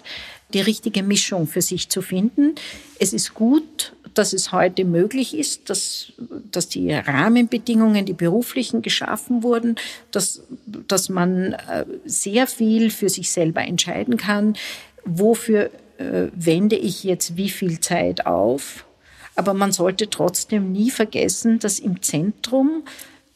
die 0.52 0.60
richtige 0.60 1.02
Mischung 1.02 1.46
für 1.46 1.62
sich 1.62 1.88
zu 1.88 2.02
finden. 2.02 2.54
Es 2.98 3.12
ist 3.12 3.34
gut, 3.34 3.92
dass 4.18 4.32
es 4.32 4.50
heute 4.50 4.84
möglich 4.84 5.36
ist, 5.36 5.70
dass, 5.70 6.12
dass 6.50 6.68
die 6.68 6.92
Rahmenbedingungen, 6.92 8.04
die 8.04 8.12
beruflichen 8.12 8.82
geschaffen 8.82 9.44
wurden, 9.44 9.76
dass, 10.10 10.42
dass 10.66 11.08
man 11.08 11.52
äh, 11.52 11.84
sehr 12.04 12.48
viel 12.48 12.90
für 12.90 13.08
sich 13.08 13.30
selber 13.30 13.62
entscheiden 13.62 14.16
kann, 14.16 14.56
wofür 15.04 15.70
äh, 15.98 16.28
wende 16.34 16.76
ich 16.76 17.04
jetzt 17.04 17.36
wie 17.36 17.48
viel 17.48 17.78
Zeit 17.78 18.26
auf. 18.26 18.84
Aber 19.36 19.54
man 19.54 19.70
sollte 19.70 20.10
trotzdem 20.10 20.72
nie 20.72 20.90
vergessen, 20.90 21.60
dass 21.60 21.78
im 21.78 22.02
Zentrum 22.02 22.82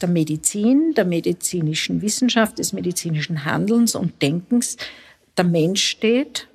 der 0.01 0.09
Medizin, 0.09 0.95
der 0.95 1.05
medizinischen 1.05 2.03
Wissenschaft, 2.03 2.59
des 2.59 2.73
medizinischen 2.73 3.45
Handelns 3.45 3.95
und 3.95 4.21
Denkens 4.21 4.77
der 5.37 5.45
Mensch 5.45 5.85
steht 5.85 6.49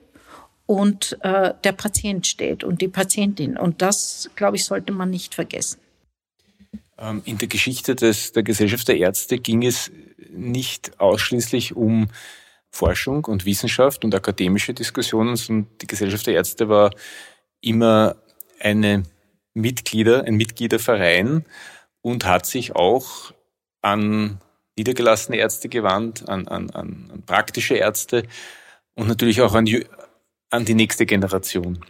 und 0.68 1.18
äh, 1.22 1.54
der 1.64 1.72
Patient 1.72 2.28
steht 2.28 2.64
und 2.64 2.82
die 2.82 2.90
Patientin. 2.90 3.58
Und 3.58 3.82
das, 3.82 4.30
glaube 4.36 4.58
ich, 4.58 4.66
sollte 4.66 4.94
man 4.94 5.10
nicht 5.10 5.34
vergessen. 5.34 5.80
Ähm, 7.00 7.22
in 7.26 7.40
der 7.40 7.48
Geschichte 7.48 7.96
des, 7.96 8.34
der 8.34 8.44
Gesellschaft 8.44 8.88
der 8.88 8.98
Ärzte 8.98 9.40
ging 9.40 9.66
es 9.66 9.92
nicht 10.30 11.00
ausschließlich 11.00 11.76
um 11.76 12.10
Forschung 12.70 13.26
und 13.26 13.46
Wissenschaft 13.46 14.04
und 14.04 14.14
akademische 14.14 14.74
Diskussionen, 14.74 15.38
sondern 15.38 15.72
die 15.82 15.88
Gesellschaft 15.88 16.28
der 16.28 16.36
Ärzte 16.36 16.68
war 16.70 16.92
immer 17.62 18.18
eine 18.60 19.04
Mitglieder, 19.54 20.26
ein 20.26 20.36
Mitgliederverein 20.36 21.46
und 22.02 22.26
hat 22.26 22.46
sich 22.46 22.76
auch 22.76 23.34
an 23.82 24.42
niedergelassene 24.78 25.38
Ärzte 25.38 25.70
gewandt, 25.70 26.28
an, 26.28 26.48
an, 26.48 26.70
an 26.72 27.24
praktische 27.26 27.76
Ärzte 27.76 28.24
und 28.96 29.08
natürlich 29.08 29.42
auch 29.42 29.56
an, 29.56 29.66
an 30.50 30.66
die 30.66 30.76
nächste 30.76 31.06
Generation. 31.06 31.84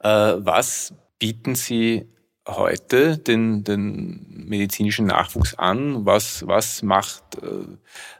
Äh, 0.00 0.08
was 0.08 0.94
bieten 1.18 1.54
Sie 1.54 2.06
heute 2.46 3.18
den, 3.18 3.62
den 3.64 4.46
medizinischen 4.48 5.06
Nachwuchs 5.06 5.54
an? 5.54 6.06
Was, 6.06 6.46
was 6.46 6.82
macht, 6.82 7.22
äh, 7.42 7.66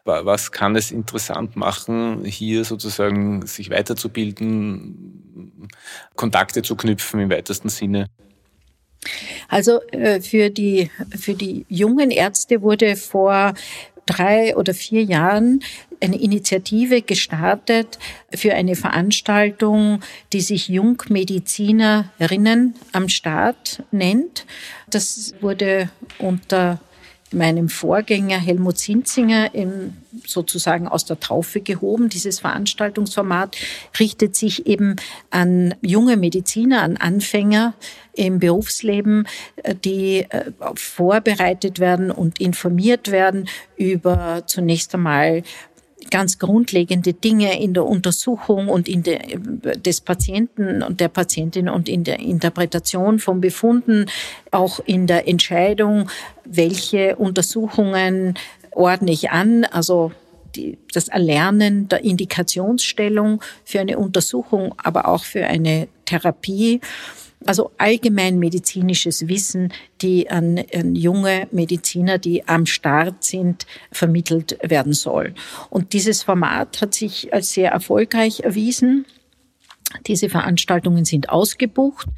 was 0.04 0.52
kann 0.52 0.76
es 0.76 0.90
interessant 0.90 1.56
machen, 1.56 2.24
hier 2.24 2.64
sozusagen 2.64 3.46
sich 3.46 3.70
weiterzubilden, 3.70 5.68
Kontakte 6.14 6.62
zu 6.62 6.76
knüpfen 6.76 7.20
im 7.20 7.30
weitesten 7.30 7.70
Sinne? 7.70 8.06
Also 9.48 9.80
äh, 9.92 10.20
für 10.20 10.50
die, 10.50 10.90
für 11.18 11.34
die 11.34 11.64
jungen 11.68 12.10
Ärzte 12.10 12.62
wurde 12.62 12.96
vor 12.96 13.54
drei 14.08 14.56
oder 14.56 14.74
vier 14.74 15.04
Jahren 15.04 15.60
eine 16.00 16.20
Initiative 16.20 17.02
gestartet 17.02 17.98
für 18.34 18.54
eine 18.54 18.74
Veranstaltung, 18.76 20.00
die 20.32 20.40
sich 20.40 20.68
Jungmedizinerinnen 20.68 22.74
am 22.92 23.08
Start 23.08 23.82
nennt. 23.90 24.46
Das 24.90 25.34
wurde 25.40 25.90
unter 26.18 26.80
meinem 27.32 27.68
Vorgänger 27.68 28.38
Helmut 28.38 28.78
Zinzinger 28.78 29.54
im, 29.54 29.94
sozusagen 30.26 30.88
aus 30.88 31.04
der 31.04 31.20
Taufe 31.20 31.60
gehoben. 31.60 32.08
Dieses 32.08 32.40
Veranstaltungsformat 32.40 33.56
richtet 33.98 34.36
sich 34.36 34.66
eben 34.66 34.96
an 35.30 35.74
junge 35.82 36.16
Mediziner, 36.16 36.82
an 36.82 36.96
Anfänger 36.96 37.74
im 38.14 38.38
Berufsleben, 38.38 39.28
die 39.84 40.26
äh, 40.28 40.50
vorbereitet 40.74 41.78
werden 41.78 42.10
und 42.10 42.40
informiert 42.40 43.10
werden 43.10 43.48
über 43.76 44.42
zunächst 44.46 44.94
einmal 44.94 45.42
ganz 46.10 46.38
grundlegende 46.38 47.12
Dinge 47.12 47.60
in 47.60 47.74
der 47.74 47.86
Untersuchung 47.86 48.68
und 48.68 48.88
in 48.88 49.02
der, 49.02 49.20
des 49.76 50.00
Patienten 50.00 50.82
und 50.82 51.00
der 51.00 51.08
Patientin 51.08 51.68
und 51.68 51.88
in 51.88 52.04
der 52.04 52.18
Interpretation 52.18 53.18
von 53.18 53.40
Befunden, 53.40 54.06
auch 54.50 54.80
in 54.84 55.06
der 55.06 55.28
Entscheidung, 55.28 56.10
welche 56.44 57.16
Untersuchungen 57.16 58.34
ordne 58.72 59.10
ich 59.10 59.30
an, 59.30 59.64
also 59.64 60.12
die, 60.56 60.78
das 60.92 61.08
Erlernen 61.08 61.88
der 61.88 62.04
Indikationsstellung 62.04 63.42
für 63.64 63.80
eine 63.80 63.98
Untersuchung, 63.98 64.74
aber 64.78 65.08
auch 65.08 65.24
für 65.24 65.46
eine 65.46 65.88
Therapie 66.04 66.80
also 67.44 67.70
allgemein 67.78 68.38
medizinisches 68.38 69.28
Wissen, 69.28 69.72
die 70.00 70.30
an, 70.30 70.62
an, 70.74 70.94
junge 70.94 71.48
Mediziner, 71.50 72.18
die 72.18 72.46
am 72.48 72.66
Start 72.66 73.24
sind, 73.24 73.66
vermittelt 73.92 74.58
werden 74.62 74.92
soll. 74.92 75.34
Und 75.70 75.92
dieses 75.92 76.22
Format 76.22 76.80
hat 76.80 76.94
sich 76.94 77.32
als 77.32 77.52
sehr 77.52 77.70
erfolgreich 77.70 78.40
erwiesen. 78.40 79.06
Diese 80.06 80.28
Veranstaltungen 80.28 81.06
sind 81.06 81.30
ausgebucht, 81.30 82.08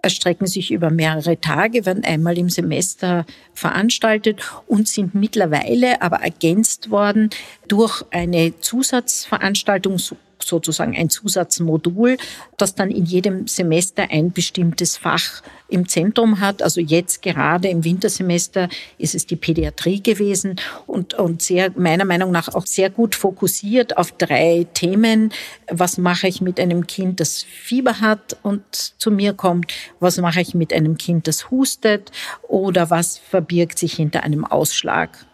erstrecken 0.00 0.46
sich 0.46 0.70
über 0.70 0.88
mehrere 0.88 1.38
Tage, 1.38 1.84
werden 1.84 2.02
einmal 2.02 2.38
im 2.38 2.48
Semester 2.48 3.26
veranstaltet 3.52 4.40
und 4.66 4.88
sind 4.88 5.14
mittlerweile 5.14 6.00
aber 6.00 6.18
ergänzt 6.18 6.90
worden 6.90 7.28
durch 7.66 8.02
eine 8.12 8.58
Zusatzveranstaltung 8.60 9.98
sozusagen 10.42 10.96
ein 10.96 11.10
Zusatzmodul, 11.10 12.16
das 12.56 12.74
dann 12.74 12.90
in 12.90 13.04
jedem 13.04 13.46
Semester 13.46 14.06
ein 14.10 14.32
bestimmtes 14.32 14.96
Fach 14.96 15.42
im 15.68 15.88
Zentrum 15.88 16.40
hat. 16.40 16.62
Also 16.62 16.80
jetzt 16.80 17.22
gerade 17.22 17.68
im 17.68 17.84
Wintersemester 17.84 18.68
ist 18.96 19.14
es 19.14 19.26
die 19.26 19.36
Pädiatrie 19.36 20.02
gewesen 20.02 20.56
und, 20.86 21.14
und 21.14 21.42
sehr, 21.42 21.70
meiner 21.76 22.04
Meinung 22.04 22.30
nach 22.30 22.48
auch 22.54 22.66
sehr 22.66 22.90
gut 22.90 23.14
fokussiert 23.14 23.96
auf 23.96 24.12
drei 24.12 24.66
Themen. 24.74 25.32
Was 25.70 25.98
mache 25.98 26.28
ich 26.28 26.40
mit 26.40 26.58
einem 26.58 26.86
Kind, 26.86 27.20
das 27.20 27.42
Fieber 27.42 28.00
hat 28.00 28.36
und 28.42 28.64
zu 28.72 29.10
mir 29.10 29.34
kommt? 29.34 29.72
Was 30.00 30.18
mache 30.18 30.40
ich 30.40 30.54
mit 30.54 30.72
einem 30.72 30.96
Kind, 30.96 31.28
das 31.28 31.50
hustet? 31.50 32.10
Oder 32.42 32.90
was 32.90 33.18
verbirgt 33.18 33.78
sich 33.78 33.94
hinter 33.94 34.22
einem 34.22 34.44
Ausschlag? 34.44 35.27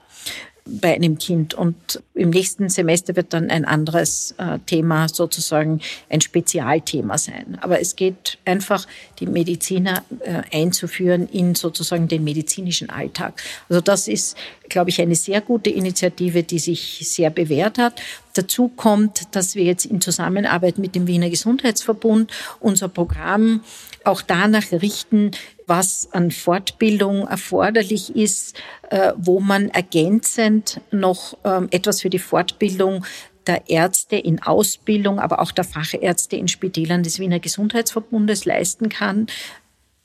Bei 0.66 0.94
einem 0.94 1.18
Kind. 1.18 1.52
Und 1.54 2.02
im 2.14 2.30
nächsten 2.30 2.68
Semester 2.68 3.16
wird 3.16 3.34
dann 3.34 3.50
ein 3.50 3.64
anderes 3.64 4.34
äh, 4.38 4.58
Thema 4.66 5.08
sozusagen 5.08 5.80
ein 6.08 6.20
Spezialthema 6.20 7.18
sein. 7.18 7.58
Aber 7.60 7.80
es 7.80 7.96
geht 7.96 8.38
einfach, 8.44 8.86
die 9.20 9.26
Mediziner 9.26 10.02
äh, 10.20 10.42
einzuführen 10.52 11.28
in 11.28 11.54
sozusagen 11.54 12.08
den 12.08 12.24
medizinischen 12.24 12.88
Alltag. 12.88 13.42
Also 13.68 13.80
das 13.80 14.08
ist, 14.08 14.36
glaube 14.68 14.90
ich, 14.90 15.00
eine 15.00 15.16
sehr 15.16 15.40
gute 15.42 15.70
Initiative, 15.70 16.42
die 16.42 16.58
sich 16.58 17.00
sehr 17.02 17.30
bewährt 17.30 17.76
hat. 17.76 18.00
Dazu 18.32 18.68
kommt, 18.68 19.34
dass 19.36 19.54
wir 19.54 19.64
jetzt 19.64 19.84
in 19.84 20.00
Zusammenarbeit 20.00 20.78
mit 20.78 20.94
dem 20.94 21.06
Wiener 21.06 21.30
Gesundheitsverbund 21.30 22.32
unser 22.58 22.88
Programm 22.88 23.60
auch 24.04 24.22
danach 24.22 24.72
richten, 24.72 25.32
was 25.66 26.08
an 26.12 26.30
Fortbildung 26.30 27.26
erforderlich 27.26 28.14
ist, 28.14 28.56
äh, 28.90 29.12
wo 29.16 29.40
man 29.40 29.68
ergänzend 29.70 30.80
noch 30.90 31.36
ähm, 31.44 31.68
etwas 31.70 32.02
für 32.02 32.10
die 32.10 32.18
Fortbildung 32.18 33.04
der 33.46 33.68
Ärzte 33.68 34.16
in 34.16 34.42
Ausbildung, 34.42 35.18
aber 35.18 35.40
auch 35.40 35.52
der 35.52 35.64
Fachärzte 35.64 36.36
in 36.36 36.48
Spitälern 36.48 37.02
des 37.02 37.18
Wiener 37.18 37.40
Gesundheitsverbundes 37.40 38.44
leisten 38.44 38.88
kann. 38.88 39.26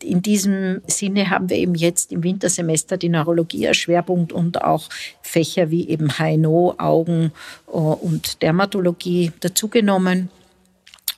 In 0.01 0.21
diesem 0.21 0.81
Sinne 0.87 1.29
haben 1.29 1.49
wir 1.49 1.57
eben 1.57 1.75
jetzt 1.75 2.13
im 2.13 2.23
Wintersemester 2.23 2.95
die 2.95 3.09
Neurologie 3.09 3.67
als 3.67 3.77
Schwerpunkt 3.77 4.31
und 4.31 4.61
auch 4.61 4.87
Fächer 5.21 5.71
wie 5.71 5.89
eben 5.89 6.17
HNO, 6.17 6.75
Augen 6.77 7.31
äh, 7.67 7.71
und 7.71 8.41
Dermatologie 8.41 9.33
dazugenommen. 9.41 10.29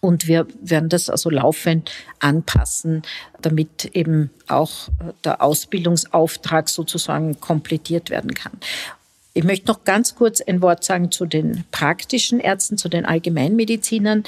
Und 0.02 0.28
wir 0.28 0.48
werden 0.62 0.90
das 0.90 1.10
also 1.10 1.30
laufend 1.30 1.92
anpassen, 2.20 3.04
damit 3.42 3.86
eben 3.94 4.32
auch 4.48 4.90
der 5.24 5.42
Ausbildungsauftrag 5.42 6.70
sozusagen 6.70 7.40
komplettiert 7.40 8.10
werden 8.10 8.34
kann. 8.34 8.54
Ich 9.34 9.44
möchte 9.44 9.68
noch 9.68 9.84
ganz 9.86 10.16
kurz 10.16 10.42
ein 10.42 10.62
Wort 10.62 10.84
sagen 10.84 11.12
zu 11.12 11.26
den 11.26 11.64
praktischen 11.72 12.40
Ärzten, 12.40 12.78
zu 12.78 12.90
den 12.90 13.06
Allgemeinmedizinern. 13.06 14.24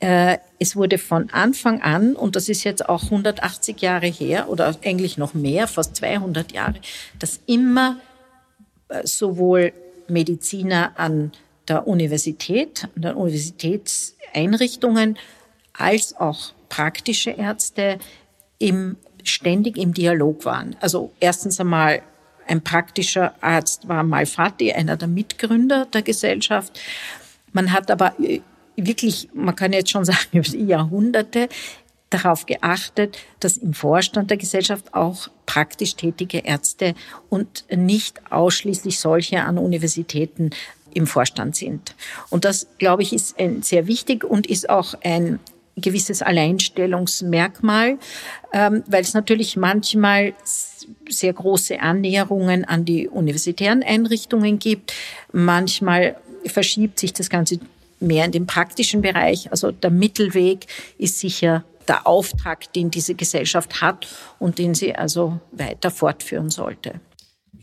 Äh, 0.00 0.38
es 0.58 0.76
wurde 0.76 0.98
von 0.98 1.30
Anfang 1.30 1.80
an, 1.80 2.14
und 2.16 2.36
das 2.36 2.48
ist 2.48 2.64
jetzt 2.64 2.88
auch 2.88 3.04
180 3.04 3.80
Jahre 3.80 4.08
her 4.08 4.48
oder 4.50 4.74
eigentlich 4.84 5.16
noch 5.16 5.32
mehr, 5.32 5.68
fast 5.68 5.96
200 5.96 6.52
Jahre, 6.52 6.74
dass 7.18 7.40
immer 7.46 7.98
äh, 8.88 9.06
sowohl 9.06 9.72
Mediziner 10.08 10.92
an 10.96 11.32
der 11.68 11.86
Universität, 11.86 12.88
den 12.94 13.14
Universitätseinrichtungen 13.14 15.18
als 15.72 16.16
auch 16.16 16.52
praktische 16.68 17.30
Ärzte 17.30 17.98
im, 18.58 18.96
ständig 19.24 19.76
im 19.76 19.94
Dialog 19.94 20.44
waren. 20.44 20.76
Also 20.80 21.12
erstens 21.20 21.60
einmal 21.60 22.02
ein 22.46 22.62
praktischer 22.62 23.34
Arzt 23.40 23.88
war 23.88 24.02
Malfatti, 24.02 24.72
einer 24.72 24.96
der 24.96 25.08
Mitgründer 25.08 25.86
der 25.86 26.02
Gesellschaft. 26.02 26.78
Man 27.52 27.72
hat 27.72 27.90
aber 27.90 28.18
äh, 28.20 28.40
wirklich, 28.76 29.28
man 29.32 29.56
kann 29.56 29.72
jetzt 29.72 29.90
schon 29.90 30.04
sagen, 30.04 30.18
über 30.32 30.56
Jahrhunderte 30.56 31.48
darauf 32.10 32.46
geachtet, 32.46 33.18
dass 33.40 33.56
im 33.56 33.72
Vorstand 33.72 34.30
der 34.30 34.36
Gesellschaft 34.36 34.92
auch 34.92 35.28
praktisch 35.46 35.96
tätige 35.96 36.38
Ärzte 36.38 36.94
und 37.30 37.64
nicht 37.74 38.20
ausschließlich 38.30 38.98
solche 38.98 39.42
an 39.42 39.56
Universitäten 39.56 40.50
im 40.94 41.06
Vorstand 41.06 41.56
sind. 41.56 41.94
Und 42.30 42.44
das, 42.44 42.66
glaube 42.78 43.02
ich, 43.02 43.12
ist 43.12 43.36
sehr 43.60 43.86
wichtig 43.86 44.24
und 44.24 44.46
ist 44.46 44.68
auch 44.68 44.94
ein 45.02 45.38
gewisses 45.76 46.22
Alleinstellungsmerkmal, 46.22 47.98
ähm, 48.52 48.82
weil 48.86 49.02
es 49.02 49.14
natürlich 49.14 49.56
manchmal 49.56 50.34
sehr 51.08 51.32
große 51.32 51.80
Annäherungen 51.80 52.64
an 52.64 52.84
die 52.84 53.08
universitären 53.08 53.82
Einrichtungen 53.82 54.58
gibt. 54.58 54.92
Manchmal 55.32 56.16
verschiebt 56.44 56.98
sich 56.98 57.12
das 57.12 57.30
Ganze 57.30 57.58
mehr 58.00 58.24
in 58.24 58.32
den 58.32 58.46
praktischen 58.46 59.00
Bereich. 59.00 59.50
Also 59.50 59.70
der 59.70 59.90
Mittelweg 59.90 60.66
ist 60.98 61.18
sicher 61.18 61.64
der 61.88 62.06
Auftrag, 62.06 62.72
den 62.72 62.90
diese 62.90 63.14
Gesellschaft 63.14 63.80
hat 63.80 64.06
und 64.38 64.58
den 64.58 64.74
sie 64.74 64.94
also 64.94 65.40
weiter 65.52 65.90
fortführen 65.90 66.50
sollte. 66.50 67.00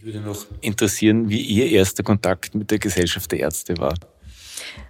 Mich 0.02 0.14
würde 0.14 0.26
noch 0.26 0.46
interessieren, 0.62 1.28
wie 1.28 1.42
Ihr 1.42 1.72
erster 1.72 2.04
Kontakt 2.04 2.56
mit 2.56 2.72
der 2.72 2.80
Gesellschaft 2.80 3.34
der 3.34 3.40
Ärzte 3.40 3.78
war. 3.80 3.96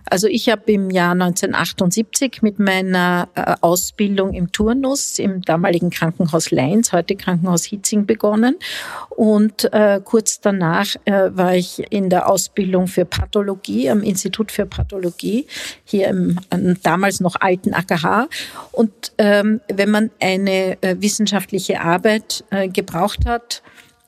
Also 0.05 0.27
ich 0.27 0.49
habe 0.49 0.71
im 0.71 0.91
Jahr 0.91 1.13
1978 1.13 2.43
mit 2.43 2.59
meiner 2.59 3.27
äh, 3.33 3.55
Ausbildung 3.61 4.33
im 4.33 4.51
Turnus 4.51 5.17
im 5.17 5.41
damaligen 5.41 5.89
Krankenhaus 5.89 6.51
Leins, 6.51 6.93
heute 6.93 7.15
Krankenhaus 7.15 7.65
Hitzing, 7.65 8.05
begonnen. 8.05 8.55
Und 9.09 9.73
äh, 9.73 9.99
kurz 10.03 10.41
danach 10.41 10.95
äh, 11.05 11.29
war 11.31 11.55
ich 11.55 11.91
in 11.91 12.11
der 12.11 12.29
Ausbildung 12.29 12.85
für 12.85 13.05
Pathologie 13.05 13.89
am 13.89 14.03
Institut 14.03 14.51
für 14.51 14.67
Pathologie 14.67 15.47
hier 15.85 16.09
im 16.09 16.39
damals 16.83 17.19
noch 17.19 17.35
alten 17.39 17.73
AKH. 17.73 18.27
Und 18.71 19.11
ähm, 19.17 19.61
wenn 19.71 19.89
man 19.89 20.11
eine 20.19 20.81
äh, 20.83 20.97
wissenschaftliche 20.99 21.81
Arbeit 21.81 22.43
äh, 22.51 22.67
gebraucht 22.67 23.25
hat, 23.25 23.63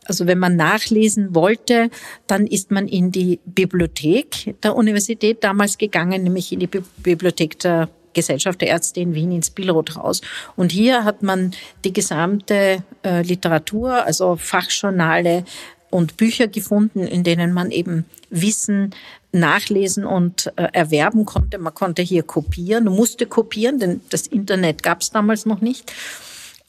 also 0.06 0.28
wenn 0.28 0.40
man 0.40 0.56
nachlesen 0.56 1.36
wollte, 1.36 1.90
dann 2.28 2.48
ist 2.48 2.72
man 2.72 2.88
in 2.88 3.12
die 3.12 3.40
Bibliothek 3.46 4.56
der 4.64 4.76
Universität 4.76 5.44
damals 5.44 5.78
gegangen, 5.78 6.24
nämlich 6.24 6.52
in 6.52 6.60
die 6.60 6.68
Bibliothek 6.68 7.60
der 7.60 7.90
Gesellschaft 8.14 8.62
der 8.62 8.70
Ärzte 8.70 9.00
in 9.00 9.14
Wien 9.14 9.32
ins 9.32 9.52
Billrothhaus. 9.52 10.22
Und 10.56 10.72
hier 10.72 11.04
hat 11.04 11.24
man 11.24 11.52
die 11.86 11.94
gesamte 11.94 12.84
äh, 13.04 13.22
Literatur, 13.22 14.06
also 14.06 14.36
Fachjournale 14.36 15.46
und 15.90 16.18
Bücher 16.18 16.48
gefunden, 16.48 17.02
in 17.02 17.24
denen 17.24 17.54
man 17.54 17.72
eben 17.72 18.06
Wissen 18.30 18.96
nachlesen 19.32 20.06
und 20.06 20.52
äh, 20.56 20.68
erwerben 20.74 21.26
konnte. 21.26 21.58
Man 21.58 21.74
konnte 21.74 22.02
hier 22.02 22.24
kopieren, 22.24 22.86
musste 22.86 23.26
kopieren, 23.26 23.80
denn 23.80 24.02
das 24.10 24.28
Internet 24.28 24.84
gab 24.84 25.02
es 25.02 25.12
damals 25.12 25.46
noch 25.46 25.62
nicht. 25.62 25.94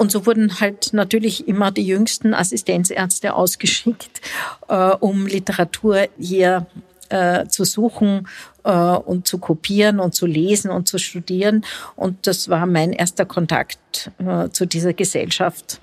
Und 0.03 0.11
so 0.11 0.27
wurden 0.27 0.59
halt 0.59 0.93
natürlich 0.95 1.47
immer 1.47 1.71
die 1.71 1.87
jüngsten 1.87 2.35
Assistenzärzte 2.35 3.35
ausgeschickt, 3.35 4.21
äh, 4.67 4.75
um 4.99 5.29
Literatur 5.29 6.09
hier 6.19 6.67
äh, 7.09 7.47
zu 7.47 7.63
suchen 7.63 8.27
äh, 8.65 8.73
und 8.73 9.29
zu 9.29 9.39
kopieren 9.39 10.01
und 10.01 10.13
zu 10.13 10.27
lesen 10.27 10.73
und 10.73 10.89
zu 10.89 10.99
studieren. 10.99 11.65
Und 11.95 12.27
das 12.27 12.49
war 12.49 12.67
mein 12.67 12.93
erster 12.93 13.27
Kontakt 13.27 14.11
äh, 14.19 14.49
zu 14.49 14.67
dieser 14.67 14.93
Gesellschaft. 14.93 15.81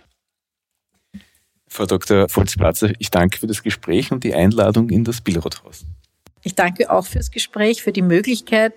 Frau 1.69 1.85
Dr. 1.85 2.27
Volzplatzer, 2.27 2.91
ich 2.99 3.11
danke 3.11 3.39
für 3.39 3.47
das 3.47 3.63
Gespräch 3.63 4.11
und 4.11 4.25
die 4.25 4.33
Einladung 4.33 4.89
in 4.89 5.05
das 5.05 5.21
Billrothhaus. 5.21 5.85
Ich 6.43 6.55
danke 6.55 6.89
auch 6.91 7.05
fürs 7.05 7.31
Gespräch, 7.31 7.83
für 7.83 7.93
die 7.93 8.01
Möglichkeit, 8.01 8.73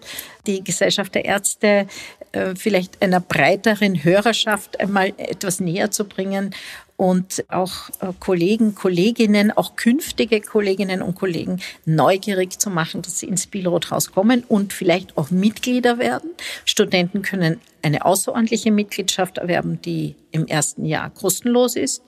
die 0.47 0.63
Gesellschaft 0.63 1.17
der 1.17 1.25
Ärzte 1.25 1.89
äh, 2.33 2.55
vielleicht 2.55 3.03
einer 3.03 3.21
breiteren 3.21 4.03
Hörerschaft 4.03 4.81
einmal 4.81 5.13
etwas 5.17 5.61
näher 5.61 5.91
zu 5.91 6.05
bringen 6.05 6.55
und 6.97 7.45
auch 7.49 7.91
äh, 8.01 8.13
Kollegen, 8.21 8.75
Kolleginnen, 8.75 9.51
auch 9.51 9.77
künftige 9.77 10.41
Kolleginnen 10.41 11.03
und 11.03 11.15
Kollegen 11.15 11.61
neugierig 11.85 12.59
zu 12.59 12.71
machen, 12.71 13.03
dass 13.03 13.19
sie 13.19 13.27
ins 13.27 13.45
Spielrothaus 13.45 14.13
kommen 14.13 14.45
und 14.49 14.73
vielleicht 14.73 15.17
auch 15.19 15.31
Mitglieder 15.31 15.99
werden. 15.99 16.31
Studenten 16.65 17.23
können 17.23 17.61
eine 17.83 18.05
außerordentliche 18.05 18.71
Mitgliedschaft 18.71 19.39
erwerben, 19.39 19.83
die 19.83 20.15
im 20.31 20.47
ersten 20.47 20.85
Jahr 20.85 21.11
kostenlos 21.11 21.77
ist 21.77 22.03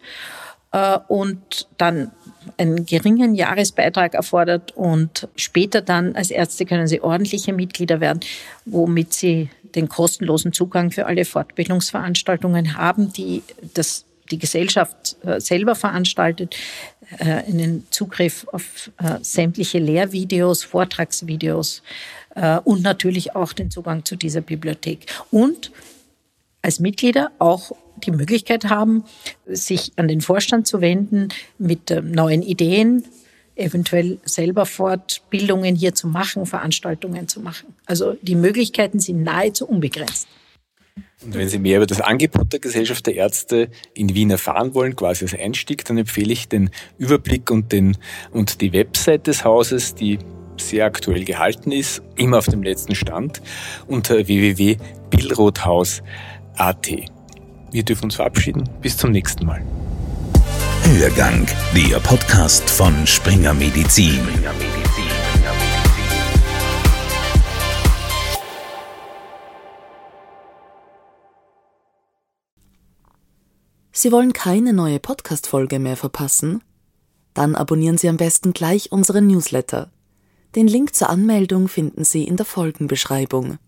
und 1.08 1.68
dann 1.78 2.10
einen 2.58 2.84
geringen 2.84 3.34
Jahresbeitrag 3.34 4.14
erfordert 4.14 4.72
und 4.76 5.28
später 5.36 5.80
dann 5.80 6.16
als 6.16 6.30
Ärzte 6.30 6.66
können 6.66 6.86
sie 6.86 7.00
ordentliche 7.00 7.52
Mitglieder 7.52 8.00
werden, 8.00 8.20
womit 8.64 9.12
sie 9.12 9.50
den 9.74 9.88
kostenlosen 9.88 10.52
Zugang 10.52 10.90
für 10.90 11.06
alle 11.06 11.24
Fortbildungsveranstaltungen 11.24 12.76
haben, 12.76 13.12
die 13.12 13.42
das 13.74 14.04
die 14.30 14.38
Gesellschaft 14.38 15.16
äh, 15.24 15.40
selber 15.40 15.74
veranstaltet, 15.74 16.56
äh, 17.18 17.24
einen 17.24 17.86
Zugriff 17.90 18.46
auf 18.52 18.90
äh, 18.98 19.18
sämtliche 19.22 19.78
Lehrvideos, 19.78 20.64
Vortragsvideos 20.64 21.82
und 22.64 22.82
natürlich 22.82 23.36
auch 23.36 23.52
den 23.52 23.70
Zugang 23.70 24.04
zu 24.04 24.16
dieser 24.16 24.40
Bibliothek. 24.40 25.06
Und 25.30 25.70
als 26.62 26.80
Mitglieder 26.80 27.30
auch 27.38 27.70
die 28.04 28.12
Möglichkeit 28.12 28.66
haben, 28.66 29.04
sich 29.46 29.92
an 29.96 30.08
den 30.08 30.20
Vorstand 30.20 30.66
zu 30.66 30.80
wenden 30.80 31.28
mit 31.58 31.90
neuen 32.02 32.42
Ideen, 32.42 33.04
eventuell 33.56 34.18
selber 34.24 34.66
Fortbildungen 34.66 35.76
hier 35.76 35.94
zu 35.94 36.08
machen, 36.08 36.46
Veranstaltungen 36.46 37.28
zu 37.28 37.40
machen. 37.40 37.74
Also 37.86 38.16
die 38.22 38.34
Möglichkeiten 38.34 39.00
sind 39.00 39.22
nahezu 39.22 39.66
unbegrenzt. 39.66 40.28
Und 41.24 41.34
wenn 41.34 41.48
Sie 41.48 41.58
mehr 41.58 41.78
über 41.78 41.86
das 41.86 42.00
Angebot 42.00 42.52
der 42.52 42.60
Gesellschaft 42.60 43.06
der 43.06 43.14
Ärzte 43.14 43.70
in 43.94 44.14
Wien 44.14 44.30
erfahren 44.30 44.74
wollen, 44.74 44.94
quasi 44.94 45.24
als 45.24 45.34
Einstieg, 45.34 45.84
dann 45.84 45.98
empfehle 45.98 46.32
ich 46.32 46.48
den 46.48 46.70
Überblick 46.98 47.50
und, 47.50 47.72
den, 47.72 47.96
und 48.30 48.60
die 48.60 48.72
Website 48.72 49.26
des 49.26 49.44
Hauses, 49.44 49.94
die 49.94 50.18
sehr 50.60 50.84
aktuell 50.84 51.24
gehalten 51.24 51.72
ist, 51.72 52.02
immer 52.16 52.38
auf 52.38 52.46
dem 52.46 52.62
letzten 52.62 52.94
Stand, 52.94 53.42
unter 53.86 54.26
www.billrothaus.at. 54.26 57.13
Wir 57.74 57.82
dürfen 57.82 58.04
uns 58.04 58.14
verabschieden. 58.14 58.70
Bis 58.82 58.96
zum 58.96 59.10
nächsten 59.10 59.44
Mal. 59.46 59.60
Hörgang, 60.84 61.44
der 61.74 61.98
Podcast 61.98 62.70
von 62.70 63.04
Springer 63.04 63.52
Medizin. 63.52 64.20
Sie 73.90 74.12
wollen 74.12 74.32
keine 74.32 74.72
neue 74.72 75.00
Podcast-Folge 75.00 75.80
mehr 75.80 75.96
verpassen? 75.96 76.62
Dann 77.34 77.56
abonnieren 77.56 77.98
Sie 77.98 78.08
am 78.08 78.18
besten 78.18 78.52
gleich 78.52 78.92
unseren 78.92 79.26
Newsletter. 79.26 79.90
Den 80.54 80.68
Link 80.68 80.94
zur 80.94 81.10
Anmeldung 81.10 81.66
finden 81.66 82.04
Sie 82.04 82.22
in 82.22 82.36
der 82.36 82.46
Folgenbeschreibung. 82.46 83.58